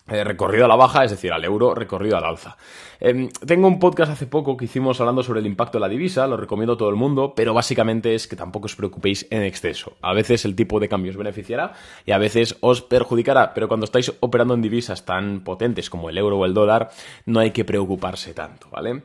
eh, 0.09 0.25
recorrido 0.25 0.65
a 0.65 0.69
la 0.69 0.77
baja, 0.77 1.05
es 1.05 1.13
decir, 1.13 1.33
al 1.33 1.45
euro 1.45 1.75
recorrido 1.75 2.17
al 2.17 2.25
alza. 2.25 2.57
Em, 2.99 3.29
tengo 3.47 3.69
un 3.69 3.79
podcast 3.79 4.13
hace 4.13 4.27
poco 4.27 4.57
que 4.57 4.65
hicimos 4.65 5.01
hablando 5.01 5.23
sobre 5.23 5.41
el 5.41 5.47
impacto 5.47 5.79
de 5.79 5.83
la 5.83 5.89
divisa, 5.89 6.27
lo 6.27 6.37
recomiendo 6.37 6.73
a 6.73 6.77
todo 6.77 6.91
el 6.91 6.97
mundo, 6.97 7.35
pero 7.37 7.55
básicamente 7.55 8.15
es 8.15 8.27
que 8.27 8.35
tampoco 8.35 8.67
os 8.67 8.75
preocupéis 8.75 9.27
en 9.31 9.43
exceso. 9.43 9.97
A 10.03 10.13
veces 10.13 10.45
el 10.45 10.57
tipo 10.57 10.81
de 10.81 10.89
cambio 10.89 11.13
os 11.13 11.17
beneficiará 11.17 11.73
y 12.05 12.11
a 12.11 12.19
veces 12.19 12.57
os 12.61 12.83
perjudicará, 12.83 13.55
pero 13.55 13.69
cuando 13.69 13.85
estáis 13.85 14.13
operando 14.21 14.55
en 14.55 14.63
divisas 14.63 15.05
tan 15.05 15.45
potentes 15.45 15.89
como 15.89 16.11
el 16.11 16.19
euro 16.19 16.39
o 16.39 16.47
el 16.47 16.55
dólar, 16.55 16.91
no 17.27 17.41
hay 17.41 17.53
que 17.53 17.65
preocuparse 17.65 18.35
tanto, 18.35 18.69
¿vale? 18.71 19.03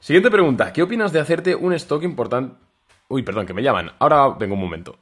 Siguiente 0.00 0.30
pregunta, 0.30 0.72
¿qué 0.72 0.82
opinas 0.82 1.12
de 1.12 1.20
hacerte 1.20 1.54
un 1.54 1.74
stock 1.74 2.02
importante? 2.04 2.54
Uy, 3.08 3.22
perdón, 3.22 3.46
que 3.46 3.54
me 3.54 3.62
llaman. 3.62 3.92
Ahora 3.98 4.28
vengo 4.28 4.54
un 4.54 4.60
momento. 4.60 4.98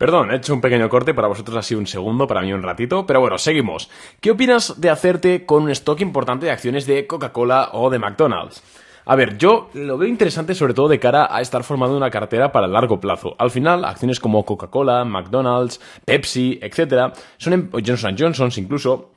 Perdón, 0.00 0.30
he 0.30 0.36
hecho 0.36 0.54
un 0.54 0.62
pequeño 0.62 0.88
corte, 0.88 1.12
para 1.12 1.28
vosotros 1.28 1.58
ha 1.58 1.62
sido 1.62 1.78
un 1.78 1.86
segundo, 1.86 2.26
para 2.26 2.40
mí 2.40 2.50
un 2.54 2.62
ratito, 2.62 3.04
pero 3.06 3.20
bueno, 3.20 3.36
seguimos. 3.36 3.90
¿Qué 4.22 4.30
opinas 4.30 4.80
de 4.80 4.88
hacerte 4.88 5.44
con 5.44 5.64
un 5.64 5.70
stock 5.72 6.00
importante 6.00 6.46
de 6.46 6.52
acciones 6.52 6.86
de 6.86 7.06
Coca-Cola 7.06 7.68
o 7.74 7.90
de 7.90 7.98
McDonald's? 7.98 8.62
A 9.04 9.14
ver, 9.14 9.36
yo 9.36 9.68
lo 9.74 9.98
veo 9.98 10.08
interesante 10.08 10.54
sobre 10.54 10.72
todo 10.72 10.88
de 10.88 10.98
cara 10.98 11.28
a 11.30 11.42
estar 11.42 11.64
formando 11.64 11.98
una 11.98 12.10
cartera 12.10 12.50
para 12.50 12.66
largo 12.66 12.98
plazo. 12.98 13.36
Al 13.38 13.50
final, 13.50 13.84
acciones 13.84 14.20
como 14.20 14.42
Coca-Cola, 14.46 15.04
McDonald's, 15.04 15.82
Pepsi, 16.06 16.58
etc., 16.62 17.12
son 17.36 17.52
em, 17.52 17.70
Johnson 17.70 18.16
Johnson 18.18 18.50
incluso, 18.56 19.10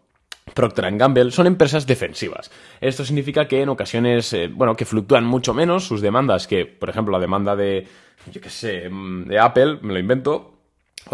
Procter 0.54 0.98
Gamble 0.98 1.32
son 1.32 1.48
empresas 1.48 1.88
defensivas. 1.88 2.52
Esto 2.82 3.06
significa 3.06 3.48
que 3.48 3.62
en 3.62 3.70
ocasiones, 3.70 4.34
eh, 4.34 4.50
bueno, 4.54 4.76
que 4.76 4.84
fluctúan 4.84 5.24
mucho 5.24 5.54
menos 5.54 5.86
sus 5.86 6.02
demandas 6.02 6.46
que, 6.46 6.66
por 6.66 6.90
ejemplo, 6.90 7.14
la 7.14 7.22
demanda 7.22 7.56
de, 7.56 7.88
yo 8.30 8.42
qué 8.42 8.50
sé, 8.50 8.90
mm, 8.90 9.30
de 9.30 9.40
Apple, 9.40 9.80
me 9.82 9.94
lo 9.94 10.00
invento, 10.00 10.53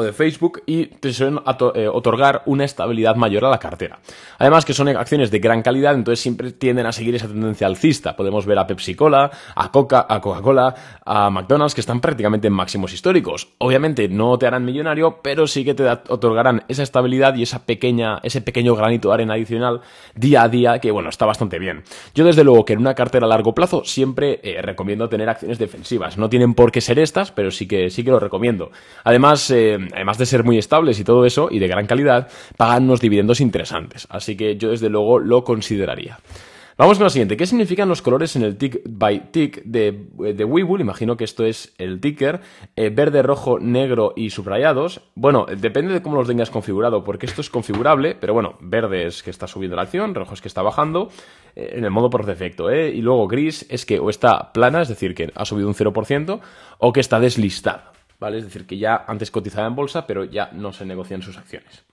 de 0.03 0.13
Facebook 0.13 0.63
y 0.65 0.87
te 0.87 1.13
suelen 1.13 1.39
eh, 1.75 1.87
otorgar 1.87 2.43
una 2.45 2.65
estabilidad 2.65 3.15
mayor 3.15 3.45
a 3.45 3.49
la 3.49 3.59
cartera. 3.59 3.99
Además 4.37 4.65
que 4.65 4.73
son 4.73 4.87
acciones 4.89 5.31
de 5.31 5.39
gran 5.39 5.61
calidad, 5.61 5.93
entonces 5.93 6.19
siempre 6.19 6.51
tienden 6.51 6.85
a 6.85 6.91
seguir 6.91 7.15
esa 7.15 7.27
tendencia 7.27 7.67
alcista. 7.67 8.15
Podemos 8.15 8.45
ver 8.45 8.59
a 8.59 8.67
Pepsi 8.67 8.95
Cola, 8.95 9.31
a 9.55 9.71
Coca, 9.71 10.05
a 10.07 10.21
Coca-Cola, 10.21 10.75
a 11.05 11.29
McDonald's 11.29 11.75
que 11.75 11.81
están 11.81 12.01
prácticamente 12.01 12.47
en 12.47 12.53
máximos 12.53 12.93
históricos. 12.93 13.49
Obviamente 13.57 14.07
no 14.07 14.37
te 14.37 14.47
harán 14.47 14.65
millonario, 14.65 15.19
pero 15.21 15.47
sí 15.47 15.65
que 15.65 15.73
te 15.73 15.87
otorgarán 15.89 16.63
esa 16.67 16.83
estabilidad 16.83 17.35
y 17.35 17.43
esa 17.43 17.65
pequeña, 17.65 18.19
ese 18.23 18.41
pequeño 18.41 18.75
granito 18.75 19.09
de 19.09 19.13
arena 19.15 19.33
adicional 19.33 19.81
día 20.15 20.43
a 20.43 20.49
día 20.49 20.79
que 20.79 20.91
bueno, 20.91 21.09
está 21.09 21.25
bastante 21.25 21.59
bien. 21.59 21.83
Yo 22.15 22.25
desde 22.25 22.43
luego 22.43 22.65
que 22.65 22.73
en 22.73 22.79
una 22.79 22.95
cartera 22.95 23.25
a 23.25 23.29
largo 23.29 23.53
plazo 23.53 23.83
siempre 23.85 24.39
eh, 24.43 24.61
recomiendo 24.61 25.09
tener 25.09 25.29
acciones 25.29 25.59
defensivas. 25.59 26.17
No 26.17 26.29
tienen 26.29 26.53
por 26.53 26.71
qué 26.71 26.81
ser 26.81 26.99
estas, 26.99 27.31
pero 27.31 27.51
sí 27.51 27.67
que 27.67 27.89
sí 27.89 28.03
que 28.03 28.11
lo 28.11 28.19
recomiendo. 28.19 28.71
Además, 29.03 29.49
eh, 29.51 29.77
además 29.93 30.17
de 30.17 30.25
ser 30.25 30.43
muy 30.43 30.57
estables 30.57 30.99
y 30.99 31.03
todo 31.03 31.25
eso, 31.25 31.49
y 31.51 31.59
de 31.59 31.67
gran 31.67 31.85
calidad, 31.85 32.27
pagan 32.57 32.83
unos 32.83 33.01
dividendos 33.01 33.41
interesantes. 33.41 34.07
Así 34.09 34.35
que 34.35 34.57
yo 34.57 34.69
desde 34.69 34.89
luego 34.89 35.19
lo 35.19 35.43
consideraría. 35.43 36.19
Vamos 36.79 36.97
con 36.97 37.03
la 37.03 37.09
siguiente. 37.09 37.35
¿Qué 37.35 37.45
significan 37.45 37.89
los 37.89 38.01
colores 38.01 38.37
en 38.37 38.43
el 38.43 38.55
tick 38.55 38.79
by 38.85 39.31
tick 39.31 39.63
de, 39.65 40.07
de 40.33 40.45
Webull? 40.45 40.79
Imagino 40.79 41.17
que 41.17 41.25
esto 41.25 41.43
es 41.43 41.73
el 41.77 41.99
ticker. 41.99 42.39
Eh, 42.77 42.89
verde, 42.89 43.21
rojo, 43.21 43.59
negro 43.59 44.13
y 44.15 44.29
subrayados. 44.29 45.01
Bueno, 45.13 45.45
depende 45.57 45.91
de 45.91 46.01
cómo 46.01 46.15
los 46.15 46.29
tengas 46.29 46.49
configurado, 46.49 47.03
porque 47.03 47.25
esto 47.25 47.41
es 47.41 47.49
configurable, 47.49 48.15
pero 48.15 48.33
bueno, 48.33 48.55
verde 48.61 49.07
es 49.07 49.23
que 49.23 49.29
está 49.29 49.45
subiendo 49.45 49.75
la 49.75 49.81
acción, 49.81 50.15
rojo 50.15 50.33
es 50.33 50.39
que 50.39 50.47
está 50.47 50.61
bajando, 50.61 51.09
eh, 51.53 51.73
en 51.73 51.83
el 51.83 51.91
modo 51.91 52.09
por 52.09 52.25
defecto, 52.25 52.69
¿eh? 52.69 52.89
Y 52.95 53.01
luego 53.01 53.27
gris 53.27 53.65
es 53.69 53.85
que 53.85 53.99
o 53.99 54.09
está 54.09 54.53
plana, 54.53 54.81
es 54.81 54.87
decir, 54.87 55.13
que 55.13 55.33
ha 55.35 55.43
subido 55.43 55.67
un 55.67 55.73
0%, 55.73 56.39
o 56.77 56.93
que 56.93 57.01
está 57.01 57.19
deslistado. 57.19 57.98
¿Vale? 58.19 58.39
Es 58.39 58.43
decir, 58.45 58.65
que 58.65 58.77
ya 58.77 59.05
antes 59.07 59.31
cotizaba 59.31 59.67
en 59.67 59.75
bolsa, 59.75 60.05
pero 60.05 60.23
ya 60.23 60.49
no 60.53 60.73
se 60.73 60.85
negocian 60.85 61.21
sus 61.21 61.37
acciones. 61.37 61.85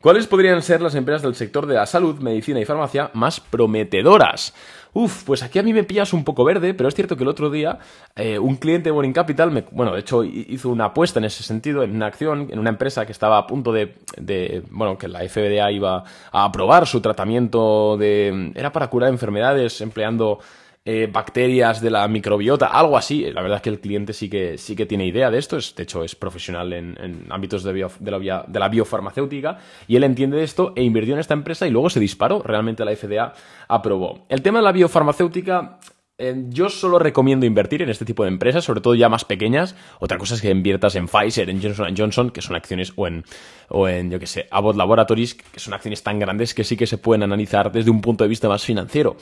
¿Cuáles 0.00 0.26
podrían 0.26 0.62
ser 0.62 0.82
las 0.82 0.94
empresas 0.94 1.22
del 1.22 1.34
sector 1.34 1.66
de 1.66 1.74
la 1.74 1.86
salud, 1.86 2.20
medicina 2.20 2.60
y 2.60 2.64
farmacia 2.64 3.10
más 3.14 3.40
prometedoras? 3.40 4.54
Uf, 4.92 5.24
pues 5.24 5.42
aquí 5.42 5.58
a 5.58 5.62
mí 5.62 5.72
me 5.72 5.84
pillas 5.84 6.12
un 6.12 6.22
poco 6.22 6.44
verde, 6.44 6.74
pero 6.74 6.88
es 6.88 6.94
cierto 6.94 7.16
que 7.16 7.22
el 7.24 7.28
otro 7.28 7.50
día 7.50 7.78
eh, 8.14 8.38
un 8.38 8.56
cliente 8.56 8.88
de 8.88 8.92
Boring 8.92 9.12
Capital, 9.12 9.50
me, 9.50 9.64
bueno, 9.70 9.92
de 9.92 10.00
hecho 10.00 10.22
hizo 10.22 10.68
una 10.68 10.86
apuesta 10.86 11.18
en 11.18 11.24
ese 11.24 11.42
sentido, 11.42 11.82
en 11.82 11.94
una 11.94 12.06
acción, 12.06 12.48
en 12.50 12.58
una 12.58 12.70
empresa 12.70 13.04
que 13.04 13.12
estaba 13.12 13.36
a 13.36 13.46
punto 13.46 13.72
de, 13.72 13.94
de, 14.16 14.62
bueno, 14.70 14.96
que 14.96 15.08
la 15.08 15.26
FDA 15.28 15.72
iba 15.72 16.04
a 16.30 16.44
aprobar 16.44 16.86
su 16.86 17.00
tratamiento 17.00 17.96
de, 17.96 18.52
era 18.54 18.72
para 18.72 18.88
curar 18.88 19.10
enfermedades 19.10 19.80
empleando 19.80 20.38
eh, 20.88 21.08
bacterias 21.12 21.80
de 21.80 21.90
la 21.90 22.06
microbiota, 22.06 22.68
algo 22.68 22.96
así. 22.96 23.28
La 23.32 23.42
verdad 23.42 23.56
es 23.56 23.62
que 23.62 23.70
el 23.70 23.80
cliente 23.80 24.12
sí 24.12 24.30
que, 24.30 24.56
sí 24.56 24.76
que 24.76 24.86
tiene 24.86 25.04
idea 25.04 25.32
de 25.32 25.38
esto, 25.38 25.56
es, 25.56 25.74
de 25.74 25.82
hecho 25.82 26.04
es 26.04 26.14
profesional 26.14 26.72
en, 26.72 27.26
ámbitos 27.28 27.64
de, 27.64 27.72
la, 27.72 28.44
de, 28.46 28.58
la, 28.60 28.68
biofarmacéutica 28.68 29.58
y 29.88 29.96
él 29.96 30.04
entiende 30.04 30.36
de 30.36 30.44
esto 30.44 30.72
e 30.76 30.84
invirtió 30.84 31.14
en 31.14 31.20
esta 31.20 31.34
empresa 31.34 31.66
y 31.66 31.72
luego 31.72 31.90
se 31.90 31.98
disparó. 31.98 32.40
Realmente 32.40 32.84
la 32.84 32.94
FDA 32.94 33.32
aprobó. 33.66 34.26
El 34.28 34.42
tema 34.42 34.60
de 34.60 34.64
la 34.64 34.70
biofarmacéutica 34.70 35.80
yo 36.18 36.70
solo 36.70 36.98
recomiendo 36.98 37.44
invertir 37.44 37.82
en 37.82 37.90
este 37.90 38.06
tipo 38.06 38.22
de 38.22 38.30
empresas, 38.30 38.64
sobre 38.64 38.80
todo 38.80 38.94
ya 38.94 39.10
más 39.10 39.26
pequeñas. 39.26 39.76
Otra 40.00 40.16
cosa 40.16 40.34
es 40.34 40.40
que 40.40 40.50
inviertas 40.50 40.96
en 40.96 41.08
Pfizer, 41.08 41.50
en 41.50 41.62
Johnson 41.62 41.94
Johnson, 41.94 42.30
que 42.30 42.40
son 42.40 42.56
acciones, 42.56 42.94
o 42.96 43.06
en, 43.06 43.24
o 43.68 43.86
en, 43.86 44.10
yo 44.10 44.18
que 44.18 44.26
sé, 44.26 44.46
Abbott 44.50 44.76
Laboratories, 44.76 45.34
que 45.34 45.60
son 45.60 45.74
acciones 45.74 46.02
tan 46.02 46.18
grandes 46.18 46.54
que 46.54 46.64
sí 46.64 46.74
que 46.74 46.86
se 46.86 46.96
pueden 46.96 47.22
analizar 47.22 47.70
desde 47.70 47.90
un 47.90 48.00
punto 48.00 48.24
de 48.24 48.28
vista 48.28 48.48
más 48.48 48.64
financiero. 48.64 49.16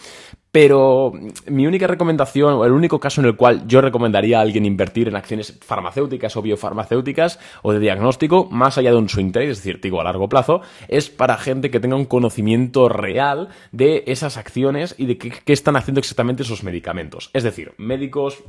Pero 0.52 1.12
mi 1.48 1.66
única 1.66 1.88
recomendación, 1.88 2.54
o 2.54 2.64
el 2.64 2.70
único 2.70 3.00
caso 3.00 3.20
en 3.20 3.26
el 3.26 3.34
cual 3.34 3.66
yo 3.66 3.80
recomendaría 3.80 4.38
a 4.38 4.42
alguien 4.42 4.64
invertir 4.64 5.08
en 5.08 5.16
acciones 5.16 5.58
farmacéuticas 5.60 6.36
o 6.36 6.42
biofarmacéuticas 6.42 7.40
o 7.62 7.72
de 7.72 7.80
diagnóstico, 7.80 8.48
más 8.52 8.78
allá 8.78 8.92
de 8.92 8.98
un 8.98 9.08
swing 9.08 9.32
trade, 9.32 9.50
es 9.50 9.56
decir, 9.56 9.80
digo 9.80 10.00
a 10.00 10.04
largo 10.04 10.28
plazo, 10.28 10.60
es 10.86 11.10
para 11.10 11.38
gente 11.38 11.72
que 11.72 11.80
tenga 11.80 11.96
un 11.96 12.04
conocimiento 12.04 12.88
real 12.88 13.48
de 13.72 14.04
esas 14.06 14.36
acciones 14.36 14.94
y 14.96 15.06
de 15.06 15.18
qué, 15.18 15.52
están 15.52 15.74
haciendo 15.74 15.98
exactamente 15.98 16.44
esos 16.44 16.62
medicamentos. 16.62 16.83
Es 17.32 17.42
decir, 17.42 17.72
médicos, 17.78 18.44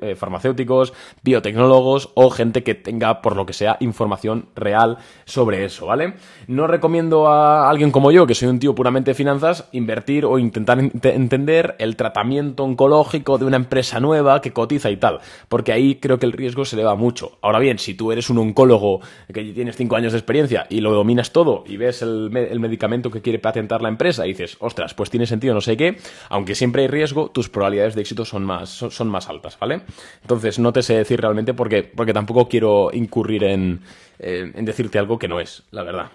eh, 0.00 0.14
farmacéuticos, 0.16 0.92
biotecnólogos 1.22 2.10
o 2.14 2.30
gente 2.30 2.62
que 2.62 2.74
tenga, 2.74 3.22
por 3.22 3.36
lo 3.36 3.46
que 3.46 3.52
sea, 3.52 3.76
información 3.80 4.46
real 4.54 4.98
sobre 5.24 5.64
eso, 5.64 5.86
¿vale? 5.86 6.14
No 6.46 6.66
recomiendo 6.66 7.28
a 7.28 7.68
alguien 7.70 7.90
como 7.90 8.10
yo, 8.10 8.26
que 8.26 8.34
soy 8.34 8.48
un 8.48 8.58
tío 8.58 8.74
puramente 8.74 9.12
de 9.12 9.14
finanzas, 9.14 9.68
invertir 9.72 10.24
o 10.24 10.38
intentar 10.38 10.78
entender 10.78 11.76
el 11.78 11.96
tratamiento 11.96 12.64
oncológico 12.64 13.38
de 13.38 13.44
una 13.44 13.56
empresa 13.56 14.00
nueva 14.00 14.40
que 14.40 14.52
cotiza 14.52 14.90
y 14.90 14.96
tal, 14.96 15.20
porque 15.48 15.72
ahí 15.72 15.96
creo 15.96 16.18
que 16.18 16.26
el 16.26 16.32
riesgo 16.32 16.64
se 16.64 16.76
eleva 16.76 16.94
mucho. 16.94 17.38
Ahora 17.42 17.58
bien, 17.58 17.78
si 17.78 17.94
tú 17.94 18.12
eres 18.12 18.30
un 18.30 18.38
oncólogo 18.38 19.00
que 19.32 19.44
tienes 19.44 19.76
5 19.76 19.96
años 19.96 20.12
de 20.12 20.18
experiencia 20.18 20.66
y 20.68 20.80
lo 20.80 20.92
dominas 20.92 21.32
todo 21.32 21.64
y 21.66 21.76
ves 21.76 22.02
el, 22.02 22.30
medicamento 22.30 23.10
que 23.10 23.22
quiere 23.22 23.38
patentar 23.38 23.82
la 23.82 23.88
empresa 23.88 24.26
y 24.26 24.30
dices, 24.30 24.56
ostras, 24.60 24.94
pues 24.94 25.10
tiene 25.10 25.26
sentido 25.26 25.54
no 25.54 25.60
sé 25.60 25.76
qué, 25.76 25.98
aunque 26.28 26.54
siempre 26.54 26.82
hay 26.82 26.88
riesgo, 26.88 27.30
tus 27.30 27.48
probabilidades 27.58 27.94
de 27.94 28.00
éxito 28.00 28.24
son 28.24 28.44
más, 28.44 28.70
son, 28.70 29.08
más 29.08 29.28
altas, 29.28 29.58
¿vale? 29.58 29.82
Entonces 30.22 30.58
no 30.58 30.72
te 30.72 30.82
sé 30.82 30.94
decir 30.94 31.20
realmente 31.20 31.54
porque, 31.54 31.82
porque 31.82 32.12
tampoco 32.12 32.48
quiero 32.48 32.90
incurrir 32.92 33.44
en, 33.44 33.80
en 34.18 34.64
decirte 34.64 34.98
algo 34.98 35.18
que 35.18 35.28
no 35.28 35.40
es, 35.40 35.64
la 35.70 35.82
verdad. 35.82 36.10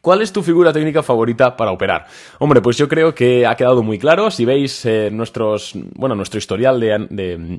¿Cuál 0.00 0.22
es 0.22 0.32
tu 0.32 0.42
figura 0.42 0.72
técnica 0.72 1.02
favorita 1.02 1.56
para 1.56 1.72
operar? 1.72 2.06
Hombre, 2.38 2.60
pues 2.60 2.76
yo 2.76 2.88
creo 2.88 3.14
que 3.14 3.46
ha 3.46 3.56
quedado 3.56 3.82
muy 3.82 3.98
claro. 3.98 4.30
Si 4.30 4.44
veis 4.44 4.84
eh, 4.84 5.10
nuestros, 5.10 5.72
bueno, 5.94 6.14
nuestro 6.14 6.38
historial 6.38 6.78
de, 6.78 7.58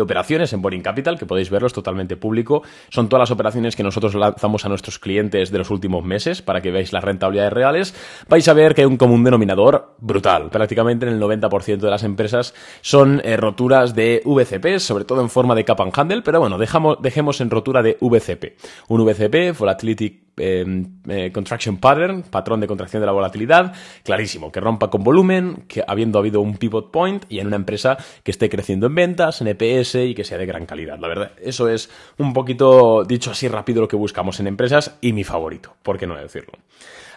operaciones 0.00 0.52
en 0.52 0.62
Boring 0.62 0.82
Capital, 0.82 1.18
que 1.18 1.26
podéis 1.26 1.50
verlo, 1.50 1.66
es 1.66 1.72
totalmente 1.72 2.16
público. 2.16 2.62
Son 2.90 3.08
todas 3.08 3.20
las 3.20 3.30
operaciones 3.30 3.76
que 3.76 3.82
nosotros 3.82 4.14
lanzamos 4.14 4.64
a 4.64 4.68
nuestros 4.68 4.98
clientes 4.98 5.50
de 5.50 5.58
los 5.58 5.70
últimos 5.70 6.04
meses 6.04 6.42
para 6.42 6.60
que 6.60 6.70
veáis 6.70 6.92
las 6.92 7.04
rentabilidades 7.04 7.52
reales. 7.52 7.94
Vais 8.28 8.46
a 8.48 8.52
ver 8.52 8.74
que 8.74 8.82
hay 8.82 8.86
un 8.86 8.96
común 8.96 9.24
denominador 9.24 9.96
brutal. 9.98 10.50
Prácticamente 10.50 11.06
en 11.06 11.14
el 11.14 11.20
90% 11.20 11.78
de 11.78 11.90
las 11.90 12.02
empresas 12.02 12.54
son 12.80 13.20
eh, 13.24 13.36
roturas 13.36 13.94
de 13.94 14.22
VCP, 14.24 14.78
sobre 14.78 15.04
todo 15.04 15.20
en 15.20 15.30
forma 15.30 15.54
de 15.54 15.64
cap 15.64 15.80
and 15.80 15.92
handle, 15.94 16.22
pero 16.22 16.40
bueno, 16.40 16.58
dejamos, 16.58 16.98
dejemos 17.00 17.40
en 17.40 17.50
rotura 17.50 17.82
de 17.82 17.96
VCP. 18.00 18.56
Un 18.88 19.04
VCP, 19.04 19.58
Volatility 19.58 20.25
eh, 20.36 21.30
contraction 21.32 21.78
pattern, 21.78 22.22
patrón 22.22 22.60
de 22.60 22.66
contracción 22.66 23.00
de 23.00 23.06
la 23.06 23.12
volatilidad, 23.12 23.72
clarísimo, 24.02 24.52
que 24.52 24.60
rompa 24.60 24.90
con 24.90 25.02
volumen, 25.02 25.64
que 25.68 25.82
habiendo 25.86 26.18
habido 26.18 26.40
un 26.40 26.56
pivot 26.56 26.90
point 26.90 27.24
y 27.28 27.40
en 27.40 27.46
una 27.46 27.56
empresa 27.56 27.96
que 28.22 28.30
esté 28.30 28.48
creciendo 28.48 28.86
en 28.86 28.94
ventas, 28.94 29.40
en 29.40 29.48
EPS 29.48 29.94
y 29.96 30.14
que 30.14 30.24
sea 30.24 30.38
de 30.38 30.46
gran 30.46 30.66
calidad. 30.66 30.98
La 30.98 31.08
verdad, 31.08 31.32
eso 31.42 31.68
es 31.68 31.90
un 32.18 32.32
poquito, 32.32 33.04
dicho 33.04 33.30
así 33.30 33.48
rápido, 33.48 33.80
lo 33.80 33.88
que 33.88 33.96
buscamos 33.96 34.40
en 34.40 34.46
empresas 34.46 34.98
y 35.00 35.12
mi 35.12 35.24
favorito, 35.24 35.74
¿por 35.82 35.98
qué 35.98 36.06
no 36.06 36.16
decirlo? 36.16 36.52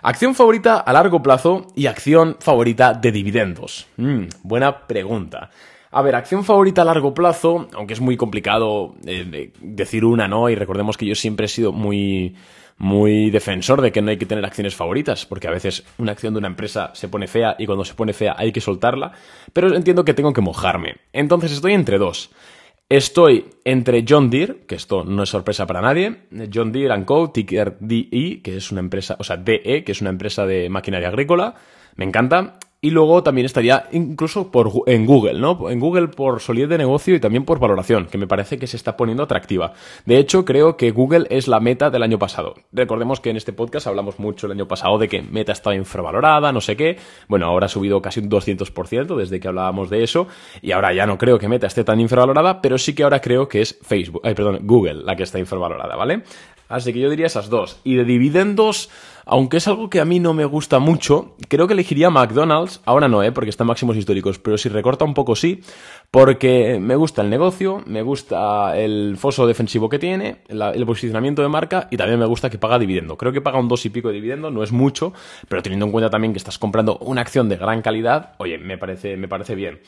Acción 0.02 0.34
favorita 0.34 0.78
a 0.80 0.94
largo 0.94 1.22
plazo 1.22 1.68
y 1.76 1.88
acción 1.88 2.38
favorita 2.40 2.94
de 2.94 3.12
dividendos. 3.12 3.88
Mm, 3.98 4.28
buena 4.44 4.88
pregunta. 4.88 5.50
A 5.92 6.02
ver, 6.02 6.16
acción 6.16 6.46
favorita 6.46 6.84
a 6.84 6.86
largo 6.86 7.14
plazo, 7.14 7.68
aunque 7.74 7.94
es 7.94 8.00
muy 8.00 8.16
complicado 8.16 8.96
eh, 9.06 9.52
decir 9.60 10.06
una, 10.06 10.28
¿no? 10.28 10.50
Y 10.50 10.56
recordemos 10.56 10.98
que 10.98 11.06
yo 11.06 11.16
siempre 11.16 11.48
he 11.48 11.50
sido 11.50 11.74
muy 11.74 12.36
muy 12.80 13.30
defensor 13.30 13.82
de 13.82 13.92
que 13.92 14.02
no 14.02 14.10
hay 14.10 14.18
que 14.18 14.26
tener 14.26 14.44
acciones 14.46 14.74
favoritas, 14.74 15.26
porque 15.26 15.48
a 15.48 15.52
veces 15.52 15.84
una 15.98 16.14
acción 16.14 16.34
de 16.34 16.40
una 16.40 16.48
empresa 16.48 16.92
se 16.94 17.10
pone 17.10 17.28
fea 17.28 17.56
y 17.60 17.66
cuando 17.66 17.86
se 17.86 17.94
pone 17.94 18.14
fea 18.14 18.36
hay 18.38 18.52
que 18.52 18.62
soltarla, 18.62 19.12
pero 19.54 19.76
entiendo 19.76 20.06
que 20.06 20.14
tengo 20.14 20.34
que 20.34 20.42
mojarme. 20.42 20.96
Entonces 21.14 21.52
estoy 21.52 21.74
entre 21.74 21.98
dos. 21.98 22.32
Estoy 22.88 23.46
entre 23.66 24.04
John 24.08 24.32
Deere, 24.32 24.62
que 24.66 24.74
esto 24.74 25.04
no 25.04 25.22
es 25.22 25.30
sorpresa 25.30 25.68
para 25.68 25.82
nadie, 25.82 26.22
John 26.52 26.72
Deere 26.72 27.06
Co., 27.06 27.30
ticker 27.30 27.78
DE, 27.80 28.42
que 28.44 28.58
es 28.58 28.72
una 28.72 28.80
empresa, 28.80 29.16
o 29.20 29.24
sea, 29.24 29.38
DE, 29.38 29.84
que 29.86 29.92
es 29.92 30.02
una 30.02 30.10
empresa 30.10 30.48
de 30.48 30.70
maquinaria 30.70 31.10
agrícola, 31.10 31.54
me 31.98 32.06
encanta, 32.06 32.58
y 32.82 32.92
luego 32.92 33.24
también 33.24 33.46
estaría 33.46 33.88
incluso 33.92 34.52
por, 34.52 34.72
en 34.86 35.06
Google, 35.06 35.40
¿no? 35.40 35.70
En 35.70 35.80
Google 35.80 36.08
por 36.08 36.40
solidez 36.40 36.70
de 36.70 36.78
negocio 36.78 37.14
y 37.14 37.20
también 37.20 37.44
por 37.44 37.60
valoración, 37.60 38.06
que 38.06 38.18
me 38.18 38.28
parece 38.28 38.58
que 38.58 38.68
se 38.68 38.78
está 38.78 38.96
poniendo 38.96 39.24
atractiva. 39.24 39.74
De 40.06 40.18
hecho, 40.18 40.46
creo 40.46 40.78
que 40.78 40.92
Google 40.92 41.28
es 41.30 41.50
la 41.50 41.60
meta 41.60 41.90
del 41.90 42.04
año 42.04 42.18
pasado. 42.18 42.56
Recordemos 42.72 43.20
que 43.20 43.32
en 43.32 43.38
este 43.38 43.52
podcast 43.52 43.88
hablamos 43.88 44.18
mucho 44.18 44.46
el 44.46 44.54
año 44.54 44.68
pasado 44.68 44.98
de 44.98 45.10
que 45.10 45.22
Meta 45.22 45.52
estaba 45.52 45.76
infravalorada, 45.76 46.54
no 46.54 46.62
sé 46.62 46.78
qué. 46.78 46.98
Bueno, 47.28 47.48
ahora 47.48 47.66
ha 47.66 47.70
subido 47.70 48.02
casi 48.02 48.22
un 48.22 48.30
200% 48.30 49.16
desde 49.18 49.40
que 49.42 49.48
hablábamos 49.50 49.90
de 49.90 50.04
eso. 50.04 50.28
Y 50.62 50.72
ahora 50.72 50.94
ya 50.94 51.06
no 51.06 51.18
creo 51.18 51.38
que 51.38 51.50
Meta 51.50 51.68
esté 51.68 51.84
tan 51.84 52.00
infravalorada, 52.00 52.62
pero 52.62 52.78
sí 52.78 52.96
que 52.96 53.04
ahora 53.04 53.20
creo 53.20 53.50
que 53.50 53.62
es 53.62 53.78
Facebook, 53.82 54.22
ay, 54.24 54.36
perdón, 54.36 54.60
Google 54.64 55.04
la 55.04 55.18
que 55.18 55.24
está 55.24 55.38
infravalorada, 55.38 55.98
¿vale? 55.98 56.24
Así 56.70 56.94
que 56.94 57.00
yo 57.00 57.10
diría 57.10 57.26
esas 57.26 57.50
dos. 57.50 57.80
Y 57.84 57.96
de 57.96 58.06
dividendos, 58.06 58.90
aunque 59.30 59.58
es 59.58 59.68
algo 59.68 59.90
que 59.90 60.00
a 60.00 60.06
mí 60.06 60.20
no 60.20 60.34
me 60.34 60.46
gusta 60.46 60.80
mucho, 60.80 61.36
creo 61.48 61.68
que 61.68 61.74
elegiría 61.74 62.10
McDonald's. 62.10 62.82
Ahora 62.86 63.08
no, 63.08 63.22
¿eh? 63.22 63.32
porque 63.32 63.52
está 63.52 63.64
en 63.64 63.68
máximos 63.68 63.96
históricos, 63.96 64.40
pero 64.40 64.58
si 64.58 64.70
recorta 64.70 65.06
un 65.06 65.14
poco 65.14 65.36
sí, 65.36 65.62
porque 66.12 66.80
me 66.82 66.96
gusta 66.96 67.22
el 67.22 67.30
negocio, 67.30 67.84
me 67.86 68.02
gusta 68.02 68.78
el 68.78 69.18
foso 69.18 69.46
defensivo 69.46 69.88
que 69.88 70.00
tiene, 70.00 70.42
el 70.48 70.86
posicionamiento 70.86 71.42
de 71.44 71.48
marca 71.48 71.88
y 71.92 71.98
también 71.98 72.20
me 72.20 72.26
gusta 72.26 72.50
que 72.50 72.58
paga 72.58 72.80
dividendo. 72.80 73.18
Creo 73.18 73.32
que 73.32 73.42
paga 73.42 73.60
un 73.60 73.68
dos 73.68 73.86
y 73.86 73.90
pico 73.90 74.08
de 74.08 74.16
dividendo, 74.16 74.50
no 74.50 74.64
es 74.64 74.72
mucho, 74.72 75.14
pero 75.48 75.62
teniendo 75.62 75.86
en 75.86 75.92
cuenta 75.92 76.10
también 76.10 76.34
que 76.34 76.40
estás 76.40 76.58
comprando 76.58 76.98
una 76.98 77.22
acción 77.22 77.50
de 77.50 77.58
gran 77.58 77.82
calidad, 77.84 78.34
oye, 78.38 78.58
me 78.58 78.78
parece, 78.78 79.16
me 79.16 79.28
parece 79.28 79.54
bien. 79.54 79.80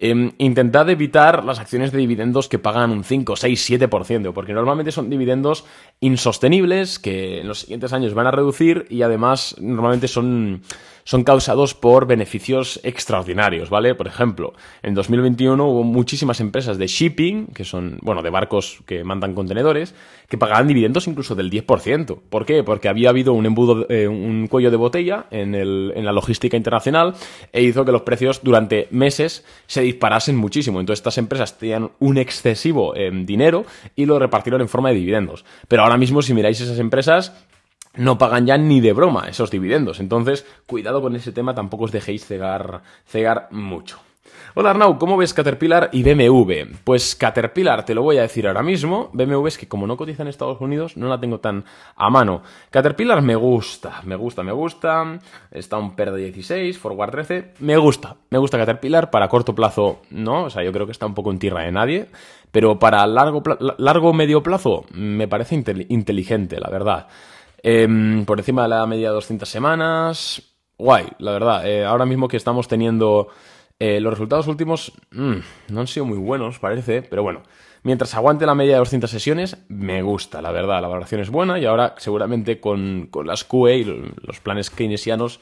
Eh, 0.00 0.32
intentad 0.38 0.88
evitar 0.90 1.44
las 1.44 1.58
acciones 1.58 1.90
de 1.90 1.98
dividendos 1.98 2.48
que 2.48 2.60
pagan 2.60 2.92
un 2.92 3.02
5, 3.02 3.34
6, 3.34 3.70
7%, 3.70 4.32
porque 4.32 4.52
normalmente 4.52 4.92
son 4.92 5.10
dividendos 5.10 5.64
insostenibles 5.98 7.00
que 7.00 7.40
en 7.40 7.48
los 7.48 7.60
siguientes 7.60 7.92
años 7.92 8.14
van 8.14 8.28
a 8.28 8.30
reducir 8.30 8.86
y 8.88 9.02
además 9.02 9.56
normalmente 9.58 10.08
son 10.08 10.62
son 11.08 11.24
causados 11.24 11.72
por 11.72 12.06
beneficios 12.06 12.80
extraordinarios, 12.82 13.70
¿vale? 13.70 13.94
Por 13.94 14.06
ejemplo, 14.06 14.52
en 14.82 14.92
2021 14.92 15.66
hubo 15.66 15.82
muchísimas 15.82 16.38
empresas 16.38 16.76
de 16.76 16.86
shipping, 16.86 17.46
que 17.46 17.64
son, 17.64 17.98
bueno, 18.02 18.20
de 18.20 18.28
barcos 18.28 18.80
que 18.84 19.04
mandan 19.04 19.32
contenedores, 19.32 19.94
que 20.28 20.36
pagaban 20.36 20.68
dividendos 20.68 21.08
incluso 21.08 21.34
del 21.34 21.50
10%. 21.50 22.18
¿Por 22.28 22.44
qué? 22.44 22.62
Porque 22.62 22.90
había 22.90 23.08
habido 23.08 23.32
un 23.32 23.46
embudo, 23.46 23.86
eh, 23.88 24.06
un 24.06 24.48
cuello 24.48 24.70
de 24.70 24.76
botella 24.76 25.24
en, 25.30 25.54
el, 25.54 25.94
en 25.96 26.04
la 26.04 26.12
logística 26.12 26.58
internacional 26.58 27.14
e 27.54 27.62
hizo 27.62 27.86
que 27.86 27.92
los 27.92 28.02
precios 28.02 28.42
durante 28.42 28.86
meses 28.90 29.46
se 29.66 29.80
disparasen 29.80 30.36
muchísimo. 30.36 30.78
Entonces 30.78 30.98
estas 30.98 31.16
empresas 31.16 31.56
tenían 31.56 31.90
un 32.00 32.18
excesivo 32.18 32.94
eh, 32.94 33.10
dinero 33.24 33.64
y 33.96 34.04
lo 34.04 34.18
repartieron 34.18 34.60
en 34.60 34.68
forma 34.68 34.90
de 34.90 34.96
dividendos. 34.96 35.46
Pero 35.68 35.84
ahora 35.84 35.96
mismo 35.96 36.20
si 36.20 36.34
miráis 36.34 36.60
esas 36.60 36.80
empresas 36.80 37.32
no 37.94 38.18
pagan 38.18 38.46
ya 38.46 38.58
ni 38.58 38.80
de 38.80 38.92
broma 38.92 39.28
esos 39.28 39.50
dividendos. 39.50 40.00
Entonces, 40.00 40.46
cuidado 40.66 41.00
con 41.02 41.16
ese 41.16 41.32
tema, 41.32 41.54
tampoco 41.54 41.84
os 41.84 41.92
dejéis 41.92 42.26
cegar, 42.26 42.82
cegar 43.06 43.48
mucho. 43.50 44.00
Hola 44.54 44.70
Arnau, 44.70 44.98
¿cómo 44.98 45.16
ves 45.16 45.34
Caterpillar 45.34 45.90
y 45.92 46.02
BMW? 46.02 46.74
Pues 46.82 47.14
Caterpillar 47.14 47.84
te 47.84 47.94
lo 47.94 48.02
voy 48.02 48.18
a 48.18 48.22
decir 48.22 48.48
ahora 48.48 48.62
mismo. 48.62 49.10
BMW 49.12 49.46
es 49.46 49.58
que 49.58 49.68
como 49.68 49.86
no 49.86 49.96
cotiza 49.96 50.22
en 50.22 50.28
Estados 50.28 50.60
Unidos, 50.60 50.96
no 50.96 51.06
la 51.06 51.20
tengo 51.20 51.38
tan 51.38 51.64
a 51.94 52.10
mano. 52.10 52.42
Caterpillar 52.70 53.22
me 53.22 53.36
gusta, 53.36 54.00
me 54.04 54.16
gusta, 54.16 54.42
me 54.42 54.50
gusta. 54.50 55.20
Está 55.50 55.76
un 55.76 55.94
PER 55.94 56.12
de 56.12 56.32
16, 56.32 56.78
Forward 56.78 57.10
13. 57.12 57.54
Me 57.60 57.76
gusta, 57.76 58.16
me 58.30 58.38
gusta 58.38 58.58
Caterpillar. 58.58 59.10
Para 59.10 59.28
corto 59.28 59.54
plazo, 59.54 60.00
no. 60.10 60.44
O 60.44 60.50
sea, 60.50 60.64
yo 60.64 60.72
creo 60.72 60.86
que 60.86 60.92
está 60.92 61.06
un 61.06 61.14
poco 61.14 61.30
en 61.30 61.38
tierra 61.38 61.62
de 61.62 61.70
nadie. 61.70 62.08
Pero 62.50 62.78
para 62.78 63.06
largo, 63.06 63.42
largo 63.76 64.12
medio 64.12 64.42
plazo, 64.42 64.86
me 64.92 65.28
parece 65.28 65.54
inteligente, 65.88 66.58
la 66.58 66.70
verdad. 66.70 67.06
Em, 67.62 68.24
por 68.24 68.38
encima 68.38 68.62
de 68.62 68.68
la 68.68 68.86
media 68.86 69.08
de 69.08 69.14
200 69.14 69.48
semanas. 69.48 70.42
Guay, 70.78 71.06
la 71.18 71.32
verdad. 71.32 71.68
Eh, 71.68 71.84
ahora 71.84 72.06
mismo 72.06 72.28
que 72.28 72.36
estamos 72.36 72.68
teniendo 72.68 73.28
eh, 73.78 74.00
los 74.00 74.12
resultados 74.12 74.46
últimos, 74.46 74.92
mm, 75.10 75.36
no 75.68 75.80
han 75.80 75.86
sido 75.86 76.06
muy 76.06 76.18
buenos, 76.18 76.58
parece, 76.58 77.02
pero 77.02 77.22
bueno. 77.22 77.42
Mientras 77.84 78.14
aguante 78.14 78.44
la 78.44 78.56
media 78.56 78.72
de 78.74 78.78
200 78.80 79.08
sesiones, 79.08 79.56
me 79.68 80.02
gusta, 80.02 80.42
la 80.42 80.50
verdad. 80.50 80.82
La 80.82 80.88
valoración 80.88 81.20
es 81.20 81.30
buena 81.30 81.58
y 81.58 81.64
ahora 81.64 81.94
seguramente 81.98 82.60
con, 82.60 83.08
las 83.24 83.44
QE 83.44 83.78
y 83.78 83.84
los 83.84 84.40
planes 84.42 84.68
keynesianos 84.70 85.40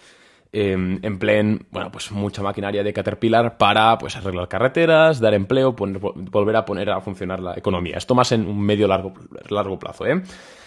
em, 0.52 0.98
empleen, 1.02 1.66
bueno, 1.70 1.90
pues 1.90 2.12
mucha 2.12 2.42
maquinaria 2.42 2.84
de 2.84 2.92
Caterpillar 2.92 3.56
para 3.56 3.96
pues 3.96 4.16
arreglar 4.16 4.48
carreteras, 4.48 5.18
dar 5.18 5.32
empleo, 5.32 5.72
volver 5.72 6.56
a 6.56 6.64
poner 6.64 6.90
a 6.90 7.00
funcionar 7.00 7.40
la 7.40 7.54
economía. 7.56 7.96
Esto 7.96 8.14
más 8.14 8.30
en 8.32 8.46
un 8.46 8.60
medio 8.60 8.86
largo, 8.86 9.14
largo 9.48 9.78
plazo, 9.78 10.06
¿eh? 10.06 10.22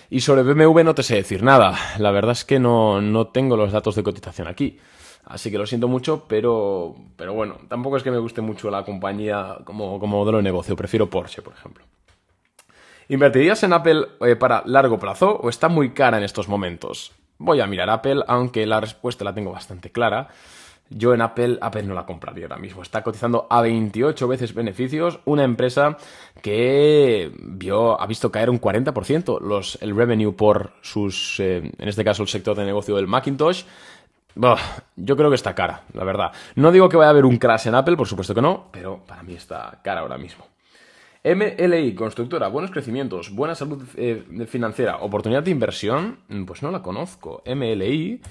Y 0.10 0.22
sobre 0.22 0.44
BMW 0.44 0.84
no 0.84 0.96
te 0.96 1.04
sé 1.04 1.16
decir 1.16 1.44
nada. 1.44 1.78
La 1.98 2.12
verdad 2.12 2.32
es 2.32 2.46
que 2.46 2.60
no, 2.60 3.01
no 3.01 3.28
tengo 3.28 3.56
los 3.56 3.72
datos 3.72 3.96
de 3.96 4.04
cotización 4.04 4.48
aquí. 4.48 4.80
Así 5.25 5.51
que 5.51 5.60
lo 5.60 5.68
siento 5.68 5.88
mucho, 5.88 6.25
pero, 6.28 6.96
pero 7.16 7.34
bueno, 7.34 7.58
tampoco 7.68 7.98
es 7.98 8.04
que 8.04 8.10
me 8.10 8.18
guste 8.18 8.42
mucho 8.42 8.72
la 8.72 8.84
compañía 8.84 9.58
como, 9.63 10.00
como 10.00 10.18
modelo 10.18 10.38
de 10.38 10.44
negocio. 10.44 10.75
Prefiero 10.75 11.10
Porsche, 11.10 11.44
por 11.44 11.54
ejemplo. 11.54 11.86
¿Invertirías 13.10 13.62
en 13.63 13.74
Apple 13.74 14.08
eh, 14.22 14.36
para 14.36 14.63
largo 14.66 14.98
plazo 14.98 15.36
o 15.36 15.50
está 15.50 15.68
muy 15.68 15.92
cara 15.92 16.18
en 16.18 16.24
estos 16.24 16.48
momentos? 16.48 17.12
Voy 17.38 17.60
a 17.60 17.68
mirar 17.68 17.89
Apple, 17.89 18.24
aunque 18.28 18.66
la 18.66 18.80
respuesta 18.80 19.24
la 19.24 19.34
tengo 19.34 19.51
bastante 19.51 19.92
clara. 19.92 20.30
Yo 20.89 21.13
en 21.13 21.22
Apple, 21.22 21.60
Apple 21.62 21.84
no 21.84 21.93
la 21.93 22.05
compraría 22.05 22.46
ahora 22.46 22.58
mismo. 22.58 22.81
Está 22.81 23.03
cotizando 23.03 23.46
a 23.50 23.62
28 23.62 24.27
veces 24.27 24.53
beneficios. 24.55 25.19
Una 25.25 25.43
empresa 25.43 25.98
que 26.41 27.31
ha 28.00 28.08
visto 28.08 28.31
caer 28.31 28.50
un 28.50 28.60
40% 28.60 29.39
los, 29.39 29.77
el 29.81 29.96
revenue 29.96 30.34
por 30.34 30.72
sus, 30.81 31.39
eh, 31.39 31.72
en 31.77 31.88
este 31.88 32.03
caso, 32.03 32.24
el 32.24 32.29
sector 32.29 32.58
de 32.58 32.65
negocio 32.65 32.96
del 32.96 33.08
Macintosh. 33.08 33.63
yo 34.96 35.15
creo 35.15 35.29
que 35.29 35.36
está 35.36 35.53
cara, 35.53 35.84
la 35.93 36.03
verdad. 36.03 36.31
No 36.55 36.72
digo 36.72 36.89
que 36.89 36.98
vaya 36.98 37.10
a 37.10 37.12
haber 37.12 37.25
un 37.25 37.38
crash 37.38 37.67
en 37.67 37.75
Apple, 37.75 37.96
por 37.96 38.08
supuesto 38.08 38.34
que 38.34 38.41
no, 38.41 38.67
pero 38.72 39.03
para 39.05 39.22
mí 39.22 39.34
está 39.34 39.79
cara 39.84 40.01
ahora 40.01 40.17
mismo. 40.17 40.46
MLI, 41.24 41.93
constructora, 41.96 42.48
buenos 42.48 42.72
crecimientos, 42.72 43.29
buena 43.36 43.53
salud 43.53 43.84
eh, 43.98 44.24
financiera, 44.48 44.98
oportunidad 44.98 45.43
de 45.43 45.51
inversión, 45.51 46.19
pues 46.48 46.63
no 46.63 46.72
la 46.72 46.81
conozco. 46.81 47.43
MLI, 47.46 48.22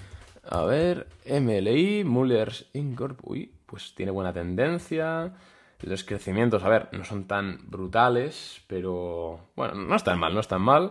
a 0.50 0.64
ver, 0.64 1.08
MLI, 1.26 2.04
Mullers 2.04 2.66
Incorp, 2.72 3.20
uy, 3.22 3.52
pues 3.66 3.94
tiene 3.94 4.12
buena 4.12 4.32
tendencia. 4.32 5.32
Los 5.80 6.02
crecimientos, 6.04 6.64
a 6.64 6.68
ver, 6.68 6.88
no 6.92 7.04
son 7.04 7.26
tan 7.26 7.70
brutales, 7.70 8.62
pero 8.66 9.50
bueno, 9.54 9.74
no 9.74 9.94
están 9.94 10.18
mal, 10.18 10.34
no 10.34 10.40
están 10.40 10.62
mal. 10.62 10.88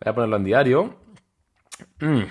Voy 0.00 0.10
a 0.10 0.14
ponerlo 0.14 0.36
en 0.36 0.44
diario. 0.44 0.94
Mm. 2.00 2.22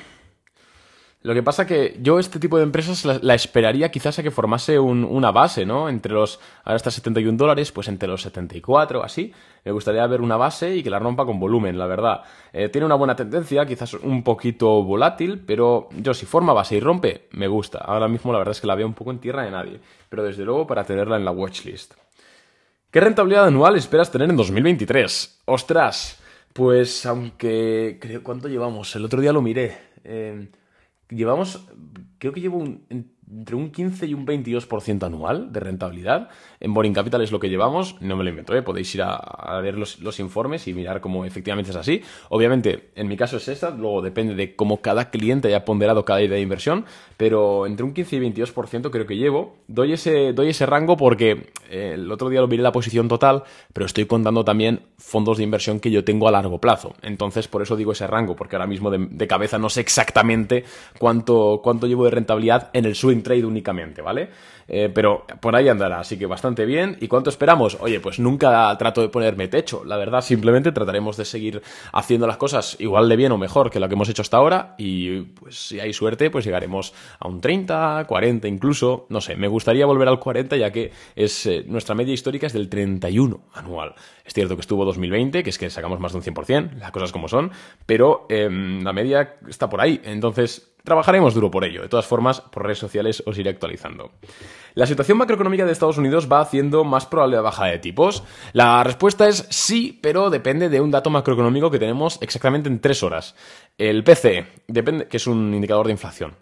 Lo 1.21 1.33
que 1.33 1.43
pasa 1.43 1.67
que 1.67 1.97
yo 2.01 2.17
este 2.17 2.39
tipo 2.39 2.55
de 2.55 2.63
empresas 2.63 3.03
la, 3.03 3.35
esperaría 3.35 3.91
quizás 3.91 4.17
a 4.19 4.23
que 4.23 4.31
formase 4.31 4.79
una 4.79 5.31
base, 5.31 5.65
¿no? 5.65 5.89
Entre 5.89 6.13
los, 6.13 6.39
ahora 6.63 6.77
está 6.77 6.91
71 6.91 7.37
dólares, 7.37 7.73
pues 7.73 7.89
entre 7.89 8.07
los 8.07 8.21
74, 8.21 9.03
así. 9.03 9.33
Me 9.65 9.73
gustaría 9.73 10.07
ver 10.07 10.21
una 10.21 10.37
base 10.37 10.77
y 10.77 10.81
que 10.81 10.89
la 10.89 10.97
rompa 10.97 11.25
con 11.25 11.37
volumen, 11.37 11.77
la 11.77 11.87
verdad. 11.87 12.21
Eh, 12.53 12.69
tiene 12.69 12.85
una 12.85 12.95
buena 12.95 13.17
tendencia, 13.17 13.65
quizás 13.65 13.95
un 13.95 14.23
poquito 14.23 14.81
volátil, 14.81 15.43
pero 15.45 15.89
yo 15.97 16.13
si 16.13 16.25
forma 16.25 16.53
base 16.53 16.77
y 16.77 16.79
rompe, 16.79 17.27
me 17.31 17.49
gusta. 17.49 17.79
Ahora 17.79 18.07
mismo 18.07 18.31
la 18.31 18.37
verdad 18.37 18.53
es 18.53 18.61
que 18.61 18.67
la 18.67 18.75
veo 18.75 18.87
un 18.87 18.93
poco 18.93 19.11
en 19.11 19.19
tierra 19.19 19.43
de 19.43 19.51
nadie, 19.51 19.81
pero 20.07 20.23
desde 20.23 20.45
luego 20.45 20.67
para 20.67 20.85
tenerla 20.85 21.17
en 21.17 21.25
la 21.25 21.31
watchlist. 21.31 21.95
¿Qué 22.91 23.01
rentabilidad 23.01 23.45
anual 23.45 23.75
esperas 23.75 24.09
tener 24.09 24.29
en 24.29 24.37
2023? 24.37 25.41
¡Ostras! 25.45 26.17
Pues 26.53 27.05
aunque... 27.05 27.97
Creo, 27.99 28.23
¿Cuánto 28.23 28.47
llevamos? 28.47 28.95
El 28.95 29.03
otro 29.03 29.19
día 29.19 29.33
lo 29.33 29.41
miré. 29.41 29.77
Eh, 30.05 30.47
llevamos, 31.09 31.65
creo 32.17 32.33
que 32.33 32.41
llevo 32.41 32.57
un, 32.57 33.13
entre 33.31 33.55
un 33.55 33.71
15 33.71 34.07
y 34.07 34.13
un 34.13 34.25
22% 34.25 35.03
anual 35.03 35.51
de 35.53 35.59
rentabilidad. 35.59 36.29
En 36.59 36.73
Boring 36.73 36.93
Capital 36.93 37.21
es 37.21 37.31
lo 37.31 37.39
que 37.39 37.49
llevamos, 37.49 37.95
no 38.01 38.15
me 38.17 38.23
lo 38.23 38.29
invento, 38.29 38.55
¿eh? 38.55 38.61
podéis 38.61 38.93
ir 38.95 39.03
a, 39.03 39.59
ver 39.61 39.77
los, 39.77 40.19
informes 40.19 40.67
y 40.67 40.73
mirar 40.73 40.99
cómo 40.99 41.25
efectivamente 41.25 41.71
es 41.71 41.77
así. 41.77 42.01
Obviamente, 42.29 42.89
en 42.95 43.07
mi 43.07 43.15
caso 43.15 43.37
es 43.37 43.47
esta, 43.47 43.69
luego 43.69 44.01
depende 44.01 44.35
de 44.35 44.55
cómo 44.55 44.81
cada 44.81 45.11
cliente 45.11 45.47
haya 45.47 45.63
ponderado 45.63 46.03
cada 46.05 46.21
idea 46.21 46.35
de 46.35 46.41
inversión, 46.41 46.85
pero 47.17 47.67
entre 47.67 47.85
un 47.85 47.93
15 47.93 48.15
y 48.15 48.19
22% 48.19 48.89
creo 48.89 49.05
que 49.05 49.15
llevo. 49.15 49.57
Doy 49.67 49.93
ese, 49.93 50.33
doy 50.33 50.49
ese 50.49 50.65
rango 50.65 50.97
porque 50.97 51.51
eh, 51.69 51.91
el 51.93 52.11
otro 52.11 52.29
día 52.29 52.41
lo 52.41 52.47
miré 52.47 52.63
la 52.63 52.71
posición 52.71 53.07
total, 53.07 53.43
pero 53.73 53.85
estoy 53.85 54.05
contando 54.05 54.43
también 54.43 54.81
fondos 54.97 55.37
de 55.37 55.43
inversión 55.43 55.79
que 55.79 55.91
yo 55.91 56.03
tengo 56.03 56.27
a 56.27 56.31
largo 56.31 56.59
plazo. 56.59 56.95
Entonces, 57.03 57.47
por 57.47 57.61
eso 57.61 57.75
digo 57.75 57.91
ese 57.91 58.07
rango, 58.07 58.35
porque 58.35 58.55
ahora 58.55 58.67
mismo 58.67 58.89
de, 58.89 59.07
de 59.09 59.27
cabeza 59.27 59.59
no 59.59 59.69
sé 59.69 59.81
exactamente 59.81 60.63
cuánto, 60.97 61.61
cuánto 61.63 61.87
llevo 61.87 62.05
de 62.05 62.11
rentabilidad 62.11 62.69
en 62.73 62.85
el 62.85 62.95
swing 62.95 63.18
trade 63.23 63.45
únicamente, 63.45 64.01
¿vale? 64.01 64.29
Eh, 64.67 64.89
pero 64.93 65.25
por 65.41 65.55
ahí 65.55 65.67
andará, 65.67 65.99
así 65.99 66.17
que 66.17 66.27
bastante 66.27 66.65
bien. 66.65 66.97
¿Y 67.01 67.07
cuánto 67.07 67.29
esperamos? 67.29 67.77
Oye, 67.81 67.99
pues 67.99 68.19
nunca 68.19 68.75
trato 68.77 69.01
de 69.01 69.09
ponerme 69.09 69.47
techo, 69.47 69.83
la 69.83 69.97
verdad, 69.97 70.21
simplemente 70.21 70.71
trataremos 70.71 71.17
de 71.17 71.25
seguir 71.25 71.61
haciendo 71.91 72.27
las 72.27 72.37
cosas 72.37 72.77
igual 72.79 73.09
de 73.09 73.15
bien 73.15 73.31
o 73.31 73.37
mejor 73.37 73.71
que 73.71 73.79
lo 73.79 73.87
que 73.87 73.95
hemos 73.95 74.09
hecho 74.09 74.21
hasta 74.21 74.37
ahora 74.37 74.75
y 74.77 75.21
pues 75.21 75.55
si 75.55 75.79
hay 75.79 75.91
suerte, 75.91 76.29
pues 76.29 76.45
llegaremos 76.45 76.93
a 77.19 77.27
un 77.27 77.41
30, 77.41 78.05
40 78.07 78.47
incluso, 78.47 79.07
no 79.09 79.21
sé, 79.21 79.35
me 79.35 79.47
gustaría 79.47 79.85
volver 79.85 80.07
al 80.07 80.19
40 80.19 80.57
ya 80.57 80.71
que 80.71 80.91
es 81.15 81.45
eh, 81.47 81.63
nuestra 81.67 81.95
media 81.95 82.13
histórica 82.13 82.47
es 82.47 82.53
del 82.53 82.69
31 82.69 83.41
anual. 83.53 83.95
Es 84.23 84.33
cierto 84.33 84.55
que 84.55 84.61
estuvo 84.61 84.85
2020, 84.85 85.43
que 85.43 85.49
es 85.49 85.57
que 85.57 85.71
sacamos 85.71 85.99
más 85.99 86.11
de 86.11 86.19
un 86.19 86.23
100%, 86.23 86.73
las 86.73 86.91
cosas 86.91 87.11
como 87.11 87.27
son, 87.27 87.51
pero 87.87 88.27
em, 88.29 88.83
la 88.83 88.93
media 88.93 89.37
está 89.47 89.67
por 89.69 89.81
ahí, 89.81 89.99
entonces 90.03 90.68
trabajaremos 90.83 91.33
duro 91.33 91.51
por 91.51 91.63
ello. 91.63 91.81
De 91.81 91.89
todas 91.89 92.05
formas, 92.05 92.41
por 92.41 92.63
redes 92.63 92.79
sociales 92.79 93.23
os 93.25 93.37
iré 93.37 93.49
actualizando. 93.49 94.11
¿La 94.75 94.85
situación 94.85 95.17
macroeconómica 95.17 95.65
de 95.65 95.71
Estados 95.71 95.97
Unidos 95.97 96.27
va 96.31 96.41
haciendo 96.41 96.83
más 96.83 97.05
probable 97.05 97.35
la 97.37 97.41
bajada 97.41 97.71
de 97.71 97.79
tipos? 97.79 98.23
La 98.53 98.83
respuesta 98.83 99.27
es 99.27 99.47
sí, 99.49 99.99
pero 100.01 100.29
depende 100.29 100.69
de 100.69 100.81
un 100.81 100.91
dato 100.91 101.09
macroeconómico 101.09 101.71
que 101.71 101.79
tenemos 101.79 102.17
exactamente 102.21 102.69
en 102.69 102.79
tres 102.79 103.03
horas. 103.03 103.35
El 103.77 104.03
PCE, 104.03 104.47
depende, 104.67 105.07
que 105.07 105.17
es 105.17 105.27
un 105.27 105.53
indicador 105.53 105.87
de 105.87 105.93
inflación. 105.93 106.35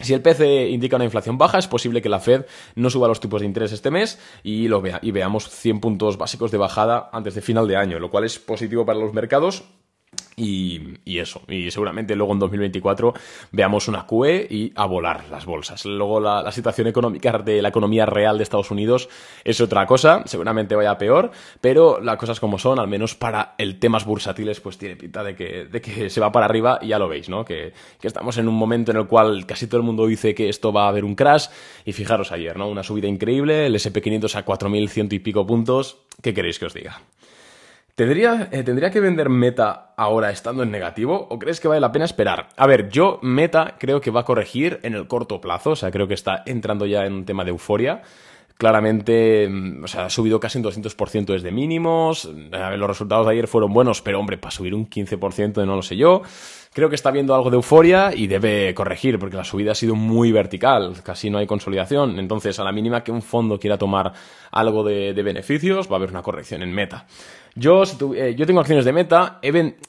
Si 0.00 0.12
el 0.12 0.22
PCE 0.22 0.68
indica 0.70 0.96
una 0.96 1.04
inflación 1.04 1.38
baja, 1.38 1.58
es 1.58 1.68
posible 1.68 2.02
que 2.02 2.08
la 2.08 2.20
Fed 2.20 2.46
no 2.74 2.90
suba 2.90 3.08
los 3.08 3.20
tipos 3.20 3.40
de 3.40 3.46
interés 3.46 3.72
este 3.72 3.90
mes 3.90 4.18
y, 4.42 4.66
y 4.66 5.10
veamos 5.12 5.48
100 5.48 5.80
puntos 5.80 6.18
básicos 6.18 6.50
de 6.50 6.58
bajada 6.58 7.10
antes 7.12 7.34
de 7.34 7.42
final 7.42 7.68
de 7.68 7.76
año, 7.76 7.98
lo 7.98 8.10
cual 8.10 8.24
es 8.24 8.38
positivo 8.38 8.84
para 8.84 8.98
los 8.98 9.14
mercados 9.14 9.64
y, 10.36 11.18
eso, 11.18 11.42
y 11.48 11.70
seguramente 11.70 12.16
luego 12.16 12.32
en 12.32 12.38
2024 12.40 13.14
veamos 13.52 13.88
una 13.88 14.06
QE 14.06 14.46
y 14.50 14.72
a 14.74 14.86
volar 14.86 15.24
las 15.30 15.46
bolsas. 15.46 15.84
Luego 15.84 16.20
la, 16.20 16.50
situación 16.52 16.86
económica 16.86 17.38
de 17.38 17.62
la 17.62 17.68
economía 17.68 18.06
real 18.06 18.36
de 18.36 18.44
Estados 18.44 18.70
Unidos 18.70 19.08
es 19.44 19.60
otra 19.60 19.86
cosa, 19.86 20.22
seguramente 20.26 20.74
vaya 20.74 20.96
peor, 20.98 21.30
pero 21.60 22.00
las 22.00 22.16
cosas 22.16 22.40
como 22.40 22.58
son, 22.58 22.78
al 22.78 22.88
menos 22.88 23.14
para 23.14 23.54
el 23.58 23.78
temas 23.78 24.04
bursátiles, 24.04 24.60
pues 24.60 24.78
tiene 24.78 24.96
pinta 24.96 25.22
de 25.22 25.34
que, 25.34 25.64
de 25.66 25.80
que 25.80 26.10
se 26.10 26.20
va 26.20 26.32
para 26.32 26.46
arriba 26.46 26.78
y 26.80 26.88
ya 26.88 26.98
lo 26.98 27.08
veis, 27.08 27.28
¿no? 27.28 27.44
Que, 27.44 27.72
que, 28.00 28.06
estamos 28.06 28.38
en 28.38 28.48
un 28.48 28.54
momento 28.54 28.90
en 28.90 28.98
el 28.98 29.06
cual 29.06 29.46
casi 29.46 29.66
todo 29.66 29.78
el 29.78 29.86
mundo 29.86 30.06
dice 30.06 30.34
que 30.34 30.48
esto 30.48 30.72
va 30.72 30.84
a 30.84 30.88
haber 30.88 31.04
un 31.04 31.14
crash 31.14 31.46
y 31.84 31.92
fijaros 31.92 32.32
ayer, 32.32 32.56
¿no? 32.56 32.68
Una 32.68 32.82
subida 32.82 33.08
increíble, 33.08 33.66
el 33.66 33.74
SP500 33.74 34.34
a 34.36 34.44
4.100 34.44 35.12
y 35.12 35.18
pico 35.18 35.46
puntos, 35.46 35.98
¿qué 36.22 36.34
queréis 36.34 36.58
que 36.58 36.66
os 36.66 36.74
diga? 36.74 37.00
¿Tendría, 37.94 38.48
eh, 38.50 38.64
¿Tendría 38.64 38.90
que 38.90 38.98
vender 38.98 39.28
Meta 39.28 39.94
ahora 39.96 40.32
estando 40.32 40.64
en 40.64 40.72
negativo 40.72 41.28
o 41.30 41.38
crees 41.38 41.60
que 41.60 41.68
vale 41.68 41.80
la 41.80 41.92
pena 41.92 42.04
esperar? 42.04 42.48
A 42.56 42.66
ver, 42.66 42.88
yo 42.88 43.20
Meta 43.22 43.76
creo 43.78 44.00
que 44.00 44.10
va 44.10 44.22
a 44.22 44.24
corregir 44.24 44.80
en 44.82 44.94
el 44.94 45.06
corto 45.06 45.40
plazo, 45.40 45.70
o 45.70 45.76
sea, 45.76 45.92
creo 45.92 46.08
que 46.08 46.14
está 46.14 46.42
entrando 46.44 46.86
ya 46.86 47.06
en 47.06 47.12
un 47.12 47.24
tema 47.24 47.44
de 47.44 47.50
euforia. 47.50 48.02
Claramente, 48.58 49.48
mm, 49.48 49.84
o 49.84 49.86
sea, 49.86 50.06
ha 50.06 50.10
subido 50.10 50.40
casi 50.40 50.58
un 50.58 50.64
200% 50.64 51.32
desde 51.34 51.52
mínimos. 51.52 52.24
Los 52.24 52.88
resultados 52.88 53.26
de 53.26 53.32
ayer 53.32 53.46
fueron 53.46 53.72
buenos, 53.72 54.02
pero 54.02 54.18
hombre, 54.18 54.38
para 54.38 54.50
subir 54.50 54.74
un 54.74 54.88
15% 54.88 55.64
no 55.64 55.76
lo 55.76 55.82
sé 55.82 55.96
yo. 55.96 56.22
Creo 56.74 56.88
que 56.88 56.96
está 56.96 57.12
viendo 57.12 57.36
algo 57.36 57.50
de 57.50 57.54
euforia 57.54 58.12
y 58.12 58.26
debe 58.26 58.74
corregir, 58.74 59.16
porque 59.20 59.36
la 59.36 59.44
subida 59.44 59.70
ha 59.70 59.74
sido 59.76 59.94
muy 59.94 60.32
vertical, 60.32 60.92
casi 61.04 61.30
no 61.30 61.38
hay 61.38 61.46
consolidación. 61.46 62.18
Entonces, 62.18 62.58
a 62.58 62.64
la 62.64 62.72
mínima 62.72 63.04
que 63.04 63.12
un 63.12 63.22
fondo 63.22 63.60
quiera 63.60 63.78
tomar 63.78 64.12
algo 64.50 64.82
de, 64.82 65.12
beneficios, 65.12 65.88
va 65.88 65.92
a 65.92 65.96
haber 65.98 66.10
una 66.10 66.22
corrección 66.22 66.64
en 66.64 66.72
meta. 66.72 67.06
Yo, 67.54 67.84
eh, 68.16 68.34
yo 68.36 68.44
tengo 68.44 68.58
acciones 68.58 68.84
de 68.84 68.92
meta, 68.92 69.40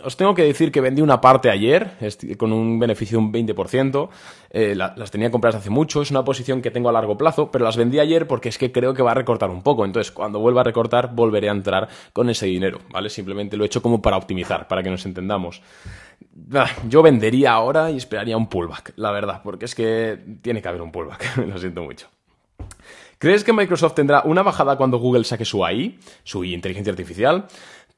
os 0.04 0.16
tengo 0.16 0.36
que 0.36 0.44
decir 0.44 0.72
que 0.72 0.80
vendí 0.80 1.02
una 1.02 1.20
parte 1.20 1.50
ayer, 1.50 1.98
con 2.38 2.54
un 2.54 2.78
beneficio 2.78 3.18
de 3.18 3.26
un 3.26 3.34
20%, 3.34 4.10
eh, 4.52 4.76
las 4.76 5.10
tenía 5.10 5.32
compradas 5.32 5.62
hace 5.62 5.72
mucho, 5.72 6.04
es 6.04 6.12
una 6.12 6.24
posición 6.24 6.62
que 6.62 6.70
tengo 6.70 6.90
a 6.90 6.92
largo 6.92 7.18
plazo, 7.18 7.50
pero 7.50 7.66
las 7.66 7.78
vendí 7.78 7.98
ayer 7.98 8.28
porque 8.28 8.50
es 8.50 8.60
que 8.60 8.72
creo 8.72 8.94
que 8.94 9.02
va 9.02 9.12
a 9.12 9.16
recortar 9.16 9.50
un 9.50 9.64
poco, 9.64 9.84
entonces 9.84 10.12
cuando 10.12 10.40
vuelva 10.40 10.62
a 10.62 10.64
recortar 10.64 11.16
volveré 11.16 11.50
a 11.50 11.54
entrar 11.54 11.90
con 12.14 12.30
ese 12.30 12.46
dinero, 12.46 12.82
¿vale? 12.92 13.10
Simplemente 13.10 13.58
lo 13.58 13.64
he 13.64 13.66
hecho 13.66 13.82
como 13.82 14.00
para 14.00 14.18
optimizar, 14.18 14.68
para 14.68 14.84
que 14.84 14.92
nos 14.92 15.04
entendamos. 15.08 15.64
Yo 16.90 17.02
vendería 17.02 17.54
ahora 17.54 17.92
y 17.92 17.98
esperaría 17.98 18.38
un 18.38 18.48
pullback, 18.48 18.94
la 18.98 19.12
verdad, 19.12 19.42
porque 19.44 19.66
es 19.66 19.76
que 19.76 20.20
tiene 20.42 20.62
que 20.62 20.68
haber 20.68 20.82
un 20.82 20.92
pullback, 20.92 21.38
lo 21.48 21.58
siento 21.58 21.84
mucho. 21.84 22.08
¿Crees 23.18 23.44
que 23.44 23.54
Microsoft 23.54 23.96
tendrá 23.96 24.22
una 24.24 24.44
bajada 24.44 24.78
cuando 24.78 24.98
Google 24.98 25.24
saque 25.24 25.46
su 25.46 25.64
AI, 25.64 26.00
su 26.24 26.44
inteligencia 26.44 26.92
artificial? 26.92 27.48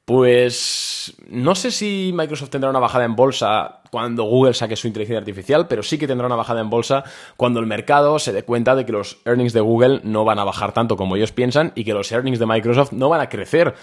Pues 0.04 1.14
no 1.28 1.54
sé 1.54 1.70
si 1.70 2.12
Microsoft 2.14 2.50
tendrá 2.50 2.70
una 2.70 2.78
bajada 2.78 3.04
en 3.04 3.14
bolsa 3.14 3.82
cuando 3.90 4.24
Google 4.24 4.54
saque 4.54 4.76
su 4.76 4.86
inteligencia 4.86 5.18
artificial, 5.18 5.68
pero 5.68 5.82
sí 5.82 5.98
que 5.98 6.06
tendrá 6.06 6.26
una 6.26 6.36
bajada 6.36 6.60
en 6.60 6.70
bolsa 6.70 7.04
cuando 7.36 7.60
el 7.60 7.66
mercado 7.66 8.18
se 8.18 8.32
dé 8.32 8.42
cuenta 8.42 8.74
de 8.74 8.84
que 8.84 8.92
los 8.92 9.18
earnings 9.24 9.52
de 9.52 9.60
Google 9.60 10.00
no 10.04 10.24
van 10.24 10.38
a 10.38 10.44
bajar 10.44 10.72
tanto 10.72 10.96
como 10.96 11.16
ellos 11.16 11.32
piensan 11.32 11.72
y 11.74 11.84
que 11.84 11.94
los 11.94 12.10
earnings 12.12 12.38
de 12.38 12.46
Microsoft 12.46 12.92
no 12.92 13.08
van 13.08 13.20
a 13.20 13.28
crecer 13.28 13.74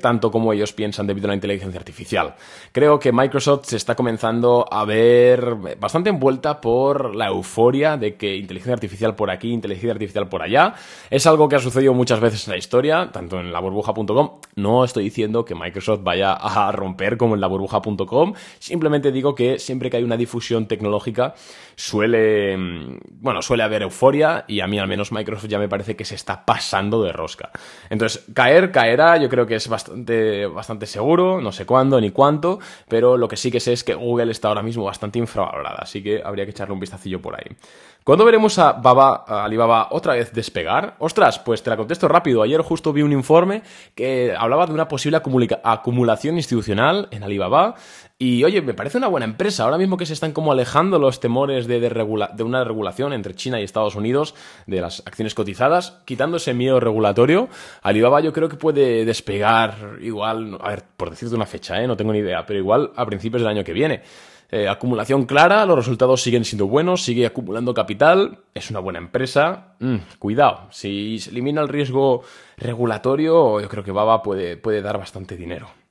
tanto 0.00 0.30
como 0.30 0.52
ellos 0.52 0.72
piensan 0.72 1.06
debido 1.06 1.26
a 1.26 1.28
la 1.28 1.34
inteligencia 1.34 1.78
artificial. 1.78 2.34
Creo 2.72 2.98
que 2.98 3.12
Microsoft 3.12 3.66
se 3.66 3.76
está 3.76 3.94
comenzando 3.94 4.66
a 4.70 4.84
ver 4.84 5.56
bastante 5.78 6.10
envuelta 6.10 6.60
por 6.60 7.14
la 7.14 7.26
euforia 7.26 7.96
de 7.96 8.16
que 8.16 8.36
inteligencia 8.36 8.74
artificial 8.74 9.14
por 9.14 9.30
aquí, 9.30 9.52
inteligencia 9.52 9.92
artificial 9.92 10.28
por 10.28 10.42
allá. 10.42 10.74
Es 11.10 11.26
algo 11.26 11.48
que 11.48 11.56
ha 11.56 11.60
sucedido 11.60 11.92
muchas 11.92 12.20
veces 12.20 12.46
en 12.46 12.52
la 12.52 12.58
historia, 12.58 13.10
tanto 13.12 13.38
en 13.38 13.52
la 13.52 13.60
burbuja.com. 13.60 14.30
No 14.56 14.84
estoy 14.84 15.04
diciendo 15.04 15.44
que 15.44 15.54
Microsoft 15.54 16.00
vaya 16.02 16.32
a 16.32 16.72
romper 16.72 17.16
como 17.16 17.34
en 17.34 17.40
la 17.40 17.46
burbuja.com, 17.46 18.34
simplemente 18.58 19.12
digo 19.12 19.34
que 19.34 19.43
siempre 19.58 19.90
que 19.90 19.96
hay 19.96 20.04
una 20.04 20.16
difusión 20.16 20.66
tecnológica 20.66 21.34
suele, 21.76 22.56
mm, 22.56 22.98
bueno, 23.20 23.42
suele 23.42 23.62
haber 23.62 23.82
euforia 23.82 24.44
y 24.46 24.60
a 24.60 24.66
mí 24.66 24.78
al 24.78 24.88
menos 24.88 25.12
Microsoft 25.12 25.48
ya 25.48 25.58
me 25.58 25.68
parece 25.68 25.96
que 25.96 26.04
se 26.04 26.14
está 26.14 26.44
pasando 26.44 27.02
de 27.02 27.12
rosca. 27.12 27.50
Entonces, 27.90 28.24
caer, 28.32 28.70
caerá, 28.70 29.16
yo 29.16 29.28
creo 29.28 29.46
que 29.46 29.56
es 29.56 29.68
bastante, 29.68 30.46
bastante 30.46 30.86
seguro, 30.86 31.40
no 31.40 31.52
sé 31.52 31.66
cuándo 31.66 32.00
ni 32.00 32.10
cuánto, 32.10 32.58
pero 32.88 33.16
lo 33.16 33.28
que 33.28 33.36
sí 33.36 33.50
que 33.50 33.60
sé 33.60 33.72
es 33.72 33.84
que 33.84 33.94
Google 33.94 34.30
está 34.30 34.48
ahora 34.48 34.62
mismo 34.62 34.84
bastante 34.84 35.18
infravalorada, 35.18 35.78
así 35.80 36.02
que 36.02 36.22
habría 36.24 36.44
que 36.44 36.50
echarle 36.50 36.74
un 36.74 36.80
vistacillo 36.80 37.20
por 37.20 37.34
ahí. 37.34 37.56
¿Cuándo 38.04 38.26
veremos 38.26 38.58
a, 38.58 38.82
a 38.82 39.44
Alibaba 39.44 39.88
otra 39.90 40.12
vez 40.12 40.30
despegar? 40.34 40.94
Ostras, 40.98 41.38
pues 41.38 41.62
te 41.62 41.70
la 41.70 41.78
contesto 41.78 42.06
rápido. 42.06 42.42
Ayer 42.42 42.60
justo 42.60 42.92
vi 42.92 43.00
un 43.00 43.12
informe 43.12 43.62
que 43.94 44.34
hablaba 44.38 44.66
de 44.66 44.74
una 44.74 44.88
posible 44.88 45.16
acumulación 45.16 46.36
institucional 46.36 47.08
en 47.12 47.22
Alibaba. 47.22 47.76
Y 48.18 48.44
oye, 48.44 48.60
me 48.60 48.74
parece 48.74 48.98
una 48.98 49.08
buena 49.08 49.24
empresa. 49.34 49.64
Ahora 49.64 49.78
mismo 49.78 49.96
que 49.96 50.06
se 50.06 50.12
están 50.12 50.32
como 50.32 50.52
alejando 50.52 50.98
los 50.98 51.18
temores 51.18 51.66
de, 51.66 52.42
una 52.44 52.64
regulación 52.64 53.12
entre 53.12 53.34
China 53.34 53.60
y 53.60 53.64
Estados 53.64 53.96
Unidos 53.96 54.34
de 54.66 54.80
las 54.80 55.02
acciones 55.06 55.34
cotizadas, 55.34 55.98
quitando 56.04 56.36
ese 56.36 56.54
miedo 56.54 56.78
regulatorio, 56.78 57.48
Alibaba 57.82 58.20
yo 58.20 58.32
creo 58.32 58.48
que 58.48 58.56
puede 58.56 59.04
despegar 59.04 59.98
igual, 60.00 60.56
a 60.60 60.70
ver, 60.70 60.84
por 60.96 61.10
decirte 61.10 61.34
una 61.34 61.46
fecha, 61.46 61.82
¿eh? 61.82 61.86
no 61.86 61.96
tengo 61.96 62.12
ni 62.12 62.20
idea, 62.20 62.46
pero 62.46 62.60
igual 62.60 62.92
a 62.94 63.04
principios 63.04 63.42
del 63.42 63.48
año 63.48 63.64
que 63.64 63.72
viene. 63.72 64.02
Eh, 64.50 64.68
acumulación 64.68 65.24
clara, 65.24 65.66
los 65.66 65.76
resultados 65.76 66.22
siguen 66.22 66.44
siendo 66.44 66.68
buenos, 66.68 67.02
sigue 67.02 67.26
acumulando 67.26 67.74
capital, 67.74 68.38
es 68.54 68.70
una 68.70 68.78
buena 68.78 69.00
empresa. 69.00 69.74
Mm, 69.80 69.96
cuidado, 70.20 70.68
si 70.70 71.18
se 71.18 71.30
elimina 71.30 71.60
el 71.60 71.68
riesgo 71.68 72.22
regulatorio, 72.56 73.60
yo 73.60 73.68
creo 73.68 73.82
que 73.82 73.90
Baba 73.90 74.22
puede, 74.22 74.56
puede 74.56 74.80
dar 74.80 74.96
bastante 74.96 75.36
dinero. 75.36 75.83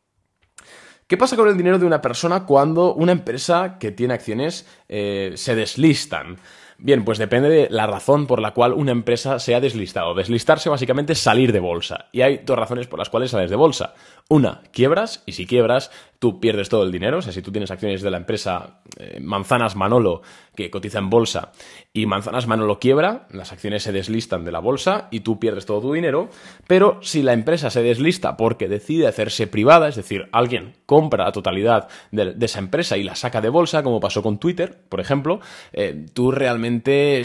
¿Qué 1.13 1.17
pasa 1.17 1.35
con 1.35 1.47
el 1.47 1.55
dinero 1.55 1.77
de 1.77 1.85
una 1.85 2.01
persona 2.01 2.43
cuando 2.43 2.95
una 2.95 3.11
empresa 3.11 3.77
que 3.79 3.91
tiene 3.91 4.15
acciones 4.15 4.65
eh, 4.89 5.33
se 5.35 5.53
deslistan? 5.53 6.37
Bien, 6.83 7.05
pues 7.05 7.17
depende 7.17 7.47
de 7.47 7.69
la 7.69 7.87
razón 7.87 8.27
por 8.27 8.41
la 8.41 8.51
cual 8.51 8.73
una 8.73 8.91
empresa 8.91 9.39
se 9.39 9.55
ha 9.55 9.61
deslistado. 9.61 10.13
Deslistarse 10.13 10.67
básicamente 10.67 11.13
es 11.13 11.19
salir 11.19 11.53
de 11.53 11.61
bolsa. 11.61 12.07
Y 12.11 12.23
hay 12.23 12.41
dos 12.45 12.59
razones 12.59 12.87
por 12.87 12.99
las 12.99 13.09
cuales 13.09 13.31
sales 13.31 13.49
de 13.49 13.55
bolsa. 13.55 13.93
Una, 14.27 14.61
quiebras, 14.73 15.23
y 15.25 15.31
si 15.31 15.45
quiebras, 15.45 15.91
tú 16.19 16.41
pierdes 16.41 16.67
todo 16.67 16.83
el 16.83 16.91
dinero. 16.91 17.19
O 17.19 17.21
sea, 17.21 17.31
si 17.31 17.41
tú 17.41 17.53
tienes 17.53 17.71
acciones 17.71 18.01
de 18.01 18.11
la 18.11 18.17
empresa 18.17 18.81
eh, 18.97 19.19
Manzanas 19.21 19.77
Manolo, 19.77 20.23
que 20.55 20.69
cotiza 20.69 20.99
en 20.99 21.09
bolsa, 21.09 21.53
y 21.93 22.05
Manzanas 22.05 22.47
Manolo 22.47 22.79
quiebra, 22.79 23.27
las 23.31 23.53
acciones 23.53 23.83
se 23.83 23.93
deslistan 23.93 24.43
de 24.43 24.51
la 24.51 24.59
bolsa 24.59 25.07
y 25.09 25.21
tú 25.21 25.39
pierdes 25.39 25.65
todo 25.65 25.79
tu 25.79 25.93
dinero. 25.93 26.29
Pero 26.67 26.99
si 27.01 27.21
la 27.21 27.31
empresa 27.31 27.69
se 27.69 27.81
deslista 27.81 28.35
porque 28.35 28.67
decide 28.67 29.07
hacerse 29.07 29.47
privada, 29.47 29.87
es 29.87 29.95
decir, 29.95 30.27
alguien 30.33 30.73
compra 30.85 31.23
la 31.23 31.31
totalidad 31.31 31.87
de, 32.11 32.35
esa 32.41 32.59
empresa 32.59 32.97
y 32.97 33.03
la 33.03 33.15
saca 33.15 33.39
de 33.39 33.49
bolsa, 33.49 33.83
como 33.83 34.01
pasó 34.01 34.21
con 34.21 34.37
Twitter, 34.37 34.79
por 34.89 34.99
ejemplo, 34.99 35.39
eh, 35.71 36.07
tú 36.13 36.31
realmente 36.31 36.72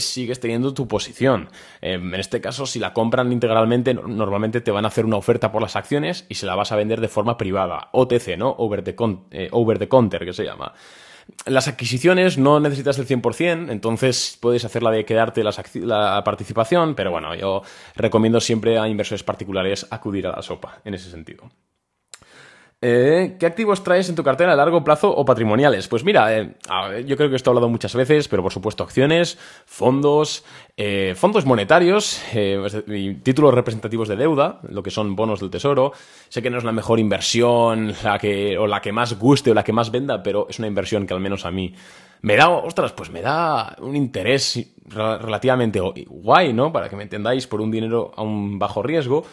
sigues 0.01 0.41
teniendo 0.41 0.75
tu 0.75 0.89
posición. 0.89 1.49
Eh, 1.81 1.95
en 1.95 2.15
este 2.15 2.41
caso, 2.41 2.67
si 2.67 2.79
la 2.79 2.93
compran 2.93 3.33
integralmente, 3.33 3.95
normalmente 3.95 4.61
te 4.61 4.71
van 4.71 4.85
a 4.85 4.89
hacer 4.89 5.05
una 5.05 5.17
oferta 5.17 5.53
por 5.53 5.63
las 5.63 5.77
acciones 5.77 6.27
y 6.29 6.35
se 6.35 6.47
la 6.47 6.55
vas 6.55 6.73
a 6.73 6.77
vender 6.77 7.01
de 7.01 7.09
forma 7.09 7.37
privada. 7.37 7.89
OTC, 7.93 8.37
¿no? 8.37 8.51
Over 8.59 8.83
the, 8.83 8.97
eh, 9.31 9.49
over 9.53 9.79
the 9.79 9.89
counter, 9.89 10.25
que 10.25 10.33
se 10.33 10.45
llama. 10.45 10.73
Las 11.47 11.69
adquisiciones 11.69 12.39
no 12.39 12.59
necesitas 12.59 12.99
el 12.99 13.07
100%, 13.07 13.71
entonces 13.71 14.39
puedes 14.41 14.65
hacer 14.65 14.83
la 14.83 14.91
de 14.91 15.05
quedarte 15.05 15.45
la 15.45 16.23
participación, 16.25 16.95
pero 16.95 17.11
bueno, 17.11 17.35
yo 17.35 17.63
recomiendo 17.95 18.41
siempre 18.41 18.79
a 18.79 18.89
inversores 18.89 19.23
particulares 19.23 19.87
acudir 19.91 20.27
a 20.27 20.33
la 20.33 20.43
sopa 20.43 20.81
en 20.85 20.95
ese 20.95 21.11
sentido. 21.11 21.51
Eh, 22.81 23.35
¿Qué 23.41 23.47
activos 23.47 23.83
traes 23.83 24.09
en 24.09 24.15
tu 24.15 24.23
cartera 24.23 24.53
a 24.53 24.57
largo 24.57 24.85
plazo 24.85 25.11
o 25.13 25.25
patrimoniales? 25.25 25.89
Pues 25.89 26.05
mira, 26.05 26.39
eh, 26.39 26.55
yo 27.05 27.17
creo 27.17 27.29
que 27.29 27.35
esto 27.35 27.51
he 27.51 27.53
hablado 27.53 27.69
muchas 27.69 27.93
veces, 27.93 28.29
pero 28.29 28.41
por 28.41 28.53
supuesto 28.53 28.85
acciones, 28.85 29.37
fondos, 29.67 30.45
eh, 30.77 31.15
fondos 31.17 31.45
monetarios, 31.45 32.23
títulos 33.25 33.53
representativos 33.53 34.07
de 34.07 34.15
deuda, 34.15 34.61
lo 34.69 34.85
que 34.85 34.93
son 34.93 35.17
bonos 35.17 35.41
del 35.41 35.51
tesoro. 35.51 35.91
Sé 36.29 36.41
que 36.41 36.51
no 36.51 36.59
es 36.59 36.65
la 36.65 36.71
mejor 36.71 37.01
inversión 37.01 37.95
la 38.05 38.17
que, 38.17 38.57
o 38.57 38.69
la 38.69 38.81
que 38.81 38.93
más 38.93 39.19
guste 39.19 39.51
o 39.51 39.55
la 39.55 39.65
que 39.65 39.73
más 39.73 39.91
venda, 39.91 40.23
pero 40.23 40.47
es 40.49 40.61
una 40.61 40.69
inversión 40.69 41.05
que 41.05 41.15
al 41.15 41.21
menos 41.21 41.47
a 41.47 41.51
mí 41.51 41.75
me 42.23 42.37
da, 42.37 42.49
ostras, 42.49 42.93
pues 42.93 43.11
me 43.11 43.23
da 43.23 43.75
un 43.81 43.97
interés 43.97 44.73
relativamente 44.87 45.81
guay, 45.81 46.53
¿no? 46.53 46.73
Para 46.73 46.89
que 46.89 46.95
me 46.95 47.03
entendáis, 47.03 47.49
por 47.49 47.61
un 47.61 47.73
dinero 47.73 48.13
a 48.15 48.23
un 48.23 48.61
bajo 48.61 48.85
riesgo. 48.85 49.25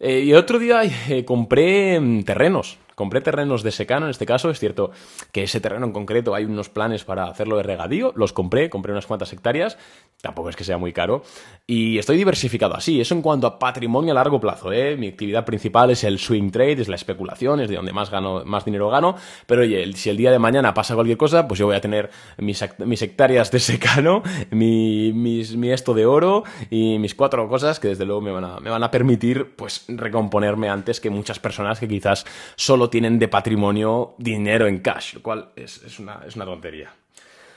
Y 0.00 0.32
otro 0.34 0.58
día 0.58 0.82
compré 1.24 2.00
mm, 2.00 2.24
terrenos, 2.24 2.78
Compré 2.94 3.20
terrenos 3.20 3.62
de 3.62 3.70
secano, 3.70 4.06
en 4.06 4.10
este 4.10 4.26
caso, 4.26 4.50
es 4.50 4.58
cierto 4.58 4.90
que 5.32 5.44
ese 5.44 5.60
terreno 5.60 5.86
en 5.86 5.92
concreto 5.92 6.34
hay 6.34 6.44
unos 6.44 6.68
planes 6.68 7.04
para 7.04 7.24
hacerlo 7.24 7.56
de 7.56 7.62
regadío, 7.62 8.12
los 8.16 8.32
compré, 8.32 8.70
compré 8.70 8.92
unas 8.92 9.06
cuantas 9.06 9.32
hectáreas, 9.32 9.78
tampoco 10.20 10.48
es 10.48 10.56
que 10.56 10.64
sea 10.64 10.78
muy 10.78 10.92
caro, 10.92 11.22
y 11.66 11.98
estoy 11.98 12.16
diversificado 12.16 12.74
así, 12.74 13.00
eso 13.00 13.14
en 13.14 13.22
cuanto 13.22 13.46
a 13.46 13.58
patrimonio 13.58 14.12
a 14.12 14.14
largo 14.14 14.40
plazo, 14.40 14.72
¿eh? 14.72 14.96
mi 14.96 15.08
actividad 15.08 15.44
principal 15.44 15.90
es 15.90 16.04
el 16.04 16.18
swing 16.18 16.50
trade, 16.50 16.82
es 16.82 16.88
la 16.88 16.96
especulación, 16.96 17.60
es 17.60 17.68
de 17.68 17.76
donde 17.76 17.92
más, 17.92 18.10
gano, 18.10 18.44
más 18.44 18.64
dinero 18.64 18.88
gano, 18.90 19.16
pero 19.46 19.62
oye, 19.62 19.92
si 19.94 20.10
el 20.10 20.16
día 20.16 20.30
de 20.30 20.38
mañana 20.38 20.74
pasa 20.74 20.94
cualquier 20.94 21.18
cosa, 21.18 21.48
pues 21.48 21.58
yo 21.58 21.66
voy 21.66 21.76
a 21.76 21.80
tener 21.80 22.10
mis, 22.38 22.62
hectáreas 22.62 23.50
de 23.50 23.60
secano, 23.60 24.22
mi, 24.50 25.12
mi 25.12 25.70
esto 25.70 25.94
de 25.94 26.06
oro 26.06 26.44
y 26.70 26.98
mis 26.98 27.14
cuatro 27.14 27.48
cosas 27.48 27.80
que 27.80 27.88
desde 27.88 28.04
luego 28.04 28.20
me 28.20 28.30
van 28.30 28.44
a, 28.44 28.60
me 28.60 28.70
van 28.70 28.82
a 28.82 28.90
permitir 28.90 29.54
pues 29.56 29.84
recomponerme 29.88 30.68
antes 30.68 31.00
que 31.00 31.10
muchas 31.10 31.38
personas 31.38 31.80
que 31.80 31.88
quizás 31.88 32.24
solo 32.56 32.90
tienen 32.92 33.18
de 33.18 33.26
patrimonio 33.26 34.14
dinero 34.18 34.66
en 34.66 34.80
cash, 34.80 35.14
lo 35.14 35.22
cual 35.22 35.48
es, 35.56 35.98
una, 35.98 36.20
es 36.26 36.36
una 36.36 36.44
tontería. 36.44 36.92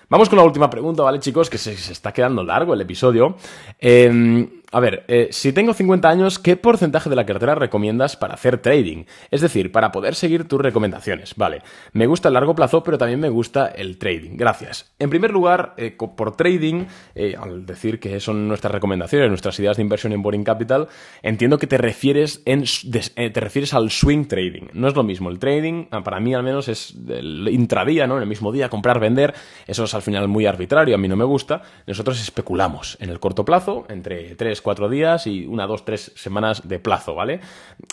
Vamos 0.08 0.30
con 0.30 0.38
la 0.38 0.45
última 0.45 0.69
pregunta, 0.69 1.04
¿vale, 1.04 1.19
chicos? 1.19 1.50
Que 1.50 1.58
se, 1.58 1.74
está 1.74 2.13
quedando 2.13 2.41
largo 2.41 2.74
el 2.74 2.80
episodio. 2.80 3.36
Em, 3.78 4.62
a 4.71 4.80
ver, 4.80 5.06
eh, 5.08 5.30
si 5.32 5.54
tengo 5.54 5.73
50 5.73 6.10
años, 6.10 6.39
¿qué 6.39 6.56
porcentaje 6.56 7.10
de 7.10 7.15
la 7.15 7.25
cartera 7.25 7.56
recomiendas 7.56 8.17
para 8.17 8.34
hacer 8.34 8.58
trading? 8.58 9.06
Es 9.32 9.41
decir, 9.41 9.71
para 9.71 9.91
poder 9.91 10.15
seguir 10.15 10.47
tus 10.47 10.62
recomendaciones. 10.62 11.36
Vale, 11.36 11.62
me 11.93 12.08
gusta 12.08 12.30
el 12.30 12.34
largo 12.34 12.56
plazo, 12.56 12.84
pero 12.84 12.97
también 12.97 13.19
me 13.19 13.30
gusta 13.30 13.67
el 13.67 13.97
trading. 13.97 14.38
Gracias. 14.38 14.93
En 14.99 15.10
primer 15.10 15.32
lugar, 15.32 15.73
eh, 15.78 15.95
por 15.95 16.36
trading, 16.36 16.86
eh, 17.15 17.36
al 17.39 17.65
decir 17.65 17.99
que 17.99 18.19
son 18.19 18.47
nuestras 18.47 18.71
recomendaciones, 18.73 19.30
nuestras 19.30 19.60
ideas 19.60 19.78
de 19.78 19.84
inversión 19.84 20.13
en 20.13 20.21
Boring 20.21 20.43
Capital, 20.43 20.88
entiendo 21.21 21.58
que 21.58 21.67
te 21.67 21.78
refieres, 21.78 22.41
en, 22.45 22.63
te 22.63 23.39
refieres 23.39 23.73
al 23.73 23.91
swing 23.91 24.25
trading. 24.25 24.67
No 24.73 24.88
es 24.88 24.95
lo 24.95 25.04
mismo. 25.04 25.30
El 25.30 25.39
trading, 25.39 25.86
ah, 25.91 26.04
para 26.04 26.19
mí 26.19 26.34
al 26.34 26.43
menos, 26.43 26.67
es 26.67 26.95
el 27.08 27.47
intradía, 27.49 28.08
¿no? 28.08 28.17
En 28.17 28.23
el 28.23 28.30
mismo 28.30 28.51
día, 28.51 28.69
comprar, 28.69 28.99
vender. 28.99 29.34
Eso 29.67 29.84
es 29.84 29.93
al 29.93 30.01
final 30.01 30.28
muy 30.28 30.45
arbitrario, 30.45 30.95
a 30.95 30.97
mí 30.97 31.08
no 31.08 31.15
me 31.15 31.25
gusta. 31.25 31.62
Nosotros 31.88 32.21
especulamos 32.21 32.97
en 32.99 33.10
el 33.10 33.19
corto 33.19 33.45
plazo, 33.45 33.86
entre 33.89 34.36
3, 34.36 34.55
cuatro 34.62 34.89
días 34.89 35.28
y 35.28 35.46
una, 35.46 35.68
dos, 35.68 35.86
tres 35.86 36.12
semanas 36.15 36.68
de 36.68 36.80
plazo, 36.80 37.15
¿vale? 37.15 37.39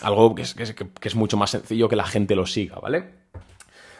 Algo 0.01 0.35
que 0.35 0.43
es, 0.43 1.15
mucho 1.15 1.37
más 1.37 1.51
sencillo 1.51 1.89
que 1.89 1.95
la 1.95 2.05
gente 2.05 2.35
lo 2.35 2.45
siga, 2.45 2.79
¿vale? 2.79 3.23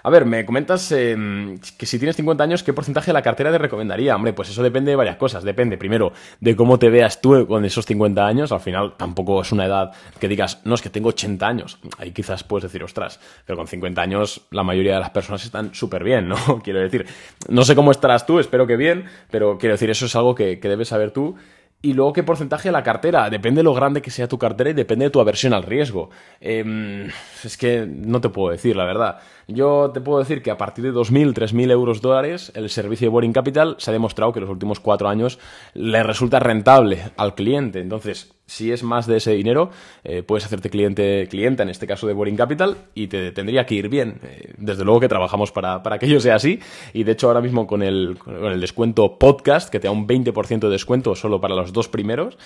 A 0.05 0.09
ver, 0.09 0.25
me 0.25 0.45
comentas 0.45 0.91
em, 0.91 1.57
que 1.77 1.85
si 1.85 1.97
tienes 1.97 2.17
50 2.17 2.43
años, 2.43 2.61
¿qué 2.61 2.73
porcentaje 2.73 3.07
de 3.07 3.13
la 3.13 3.21
cartera 3.21 3.53
te 3.53 3.57
recomendaría? 3.57 4.13
Hombre, 4.13 4.33
pues 4.33 4.49
eso 4.49 4.61
depende 4.61 4.91
de 4.91 4.97
varias 4.97 5.15
cosas. 5.15 5.45
Depende, 5.45 5.77
primero, 5.77 6.11
de 6.41 6.57
cómo 6.57 6.77
te 6.77 6.89
veas 6.89 7.21
tú 7.21 7.47
con 7.47 7.63
esos 7.63 7.85
50 7.85 8.27
años. 8.27 8.51
Al 8.51 8.59
final, 8.59 8.95
tampoco 8.97 9.41
es 9.41 9.53
una 9.53 9.65
edad 9.65 9.93
que 10.19 10.27
digas, 10.27 10.59
no, 10.65 10.75
es 10.75 10.81
que 10.81 10.89
tengo 10.89 11.07
80 11.07 11.47
años. 11.47 11.79
Ahí 11.97 12.11
quizás 12.11 12.43
puedes 12.43 12.63
decir, 12.63 12.83
ostras, 12.83 13.21
pero 13.45 13.55
con 13.55 13.67
50 13.67 14.01
años 14.01 14.41
la 14.51 14.63
mayoría 14.63 14.95
de 14.95 14.99
las 14.99 15.11
personas 15.11 15.45
están 15.45 15.73
súper 15.73 16.03
bien, 16.03 16.27
¿no? 16.27 16.35
Quiero 16.63 16.81
decir, 16.81 17.05
no 17.47 17.63
sé 17.63 17.73
cómo 17.73 17.91
estarás 17.91 18.25
tú, 18.25 18.39
espero 18.39 18.67
que 18.67 18.75
bien, 18.75 19.05
pero 19.31 19.57
quiero 19.57 19.75
decir, 19.75 19.89
eso 19.89 20.05
es 20.05 20.15
algo 20.17 20.35
que 20.35 20.57
debes 20.57 20.89
saber 20.89 21.11
tú 21.11 21.37
y 21.85 21.91
luego, 21.91 22.13
¿qué 22.13 22.23
porcentaje 22.23 22.69
de 22.69 22.71
la 22.71 22.81
cartera? 22.81 23.29
Depende 23.29 23.59
de 23.59 23.63
lo 23.63 23.73
grande 23.73 24.01
que 24.01 24.09
sea 24.09 24.29
tu 24.29 24.37
cartera 24.37 24.69
y 24.69 24.73
depende 24.73 25.03
de 25.03 25.11
tu 25.11 25.19
aversión 25.19 25.53
al 25.53 25.63
riesgo. 25.63 26.09
Em, 26.39 27.09
es 27.43 27.57
que 27.57 27.85
no 27.85 28.21
te 28.21 28.29
puedo 28.29 28.53
decir, 28.53 28.77
la 28.77 28.85
verdad. 28.85 29.19
Yo 29.49 29.91
te 29.93 29.99
puedo 29.99 30.19
decir 30.19 30.41
que 30.41 30.49
a 30.49 30.57
partir 30.57 30.85
de 30.85 30.93
2.000, 30.93 31.33
3.000 31.33 31.71
euros 31.71 31.99
dólares, 31.99 32.53
el 32.55 32.69
servicio 32.69 33.07
de 33.07 33.09
Boring 33.09 33.33
Capital 33.33 33.75
se 33.79 33.91
ha 33.91 33.93
demostrado 33.93 34.31
que 34.31 34.39
en 34.39 34.45
los 34.45 34.51
últimos 34.53 34.79
cuatro 34.79 35.09
años 35.09 35.39
le 35.73 36.01
resulta 36.03 36.39
rentable 36.39 36.99
al 37.17 37.35
cliente. 37.35 37.81
Entonces, 37.81 38.33
si 38.53 38.71
es 38.71 38.83
más 38.83 39.07
de 39.07 39.17
ese 39.17 39.31
dinero, 39.31 39.71
eh, 40.03 40.21
puedes 40.21 40.45
hacerte 40.45 40.69
cliente, 40.69 41.27
clienta, 41.27 41.63
en 41.63 41.69
este 41.69 41.87
caso 41.87 42.05
de 42.05 42.13
Boring 42.13 42.35
Capital, 42.35 42.77
y 42.93 43.07
te 43.07 43.31
tendría 43.31 43.65
que 43.65 43.73
ir 43.73 43.89
bien. 43.89 44.19
Eh, 44.23 44.53
desde 44.57 44.85
luego 44.85 44.99
que 44.99 45.09
trabajamos 45.09 45.51
para, 45.51 45.81
para, 45.81 45.97
que 45.97 46.05
ello 46.05 46.19
sea 46.19 46.35
así, 46.35 46.59
y 46.93 47.03
de 47.03 47.13
hecho 47.13 47.27
ahora 47.27 47.41
mismo 47.41 47.65
con 47.65 47.81
el, 47.81 48.17
con 48.19 48.45
el 48.45 48.61
descuento 48.61 49.17
podcast, 49.17 49.69
que 49.69 49.79
te 49.79 49.87
da 49.87 49.91
un 49.91 50.07
20% 50.07 50.59
de 50.59 50.69
descuento 50.69 51.15
solo 51.15 51.41
para 51.41 51.55
los 51.55 51.73
dos 51.73 51.87
primeros, 51.87 52.37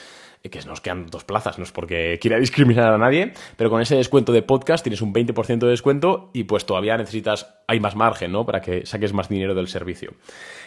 que 0.44 0.62
nos 0.66 0.82
quedan 0.82 1.08
dos 1.08 1.24
plazas, 1.24 1.58
no 1.58 1.64
es 1.64 1.72
porque 1.72 2.18
quiera 2.22 2.40
discriminar 2.40 2.94
a 2.94 2.98
nadie, 2.98 3.34
pero 3.56 3.70
con 3.70 3.82
ese 3.82 3.96
descuento 3.96 4.32
de 4.32 4.42
podcast 4.42 4.84
tienes 4.84 5.02
un 5.02 5.14
20% 5.14 5.60
de 5.60 5.68
descuento 5.68 6.30
y 6.34 6.46
pues 6.46 6.66
todavía 6.66 6.98
necesitas, 6.98 7.56
hay 7.68 7.80
más 7.80 7.96
margen, 7.96 8.32
¿no? 8.32 8.46
Para 8.46 8.62
que 8.62 8.86
saques 8.86 9.14
más 9.14 9.30
dinero 9.30 9.56
del 9.56 9.68
servicio. 9.68 10.14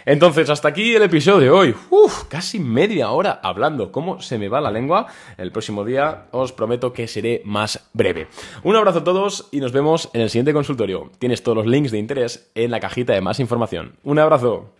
Entonces, 0.05 0.49
hasta 0.51 0.69
aquí 0.69 0.95
el 0.95 1.03
episodio 1.03 1.41
de 1.41 1.51
hoy. 1.51 1.75
Uf, 1.91 2.25
casi 2.25 2.59
media 2.59 3.11
hora 3.11 3.41
hablando. 3.43 3.93
¿Cómo 3.93 4.21
se 4.21 4.39
me 4.39 4.49
va 4.49 4.61
la 4.61 4.71
lengua? 4.71 5.07
El 5.37 5.53
próximo 5.53 5.85
día 5.85 6.27
os 6.31 6.53
prometo 6.53 6.93
que 6.93 7.07
seré 7.07 7.43
más 7.45 7.89
breve. 7.93 8.29
Un 8.63 8.77
abrazo 8.77 9.01
a 9.01 9.05
todos 9.05 9.49
y 9.51 9.61
nos 9.61 9.73
vemos 9.73 10.11
en 10.13 10.23
el 10.23 10.31
siguiente 10.31 10.53
consultorio. 10.53 11.11
Tienes 11.19 11.43
todos 11.43 11.59
los 11.59 11.67
links 11.67 11.91
de 11.91 11.99
interés 11.99 12.51
en 12.55 12.71
la 12.71 12.81
cajita 12.81 13.13
de 13.13 13.21
más 13.21 13.41
información. 13.41 13.97
Un 14.03 14.19
abrazo. 14.19 14.80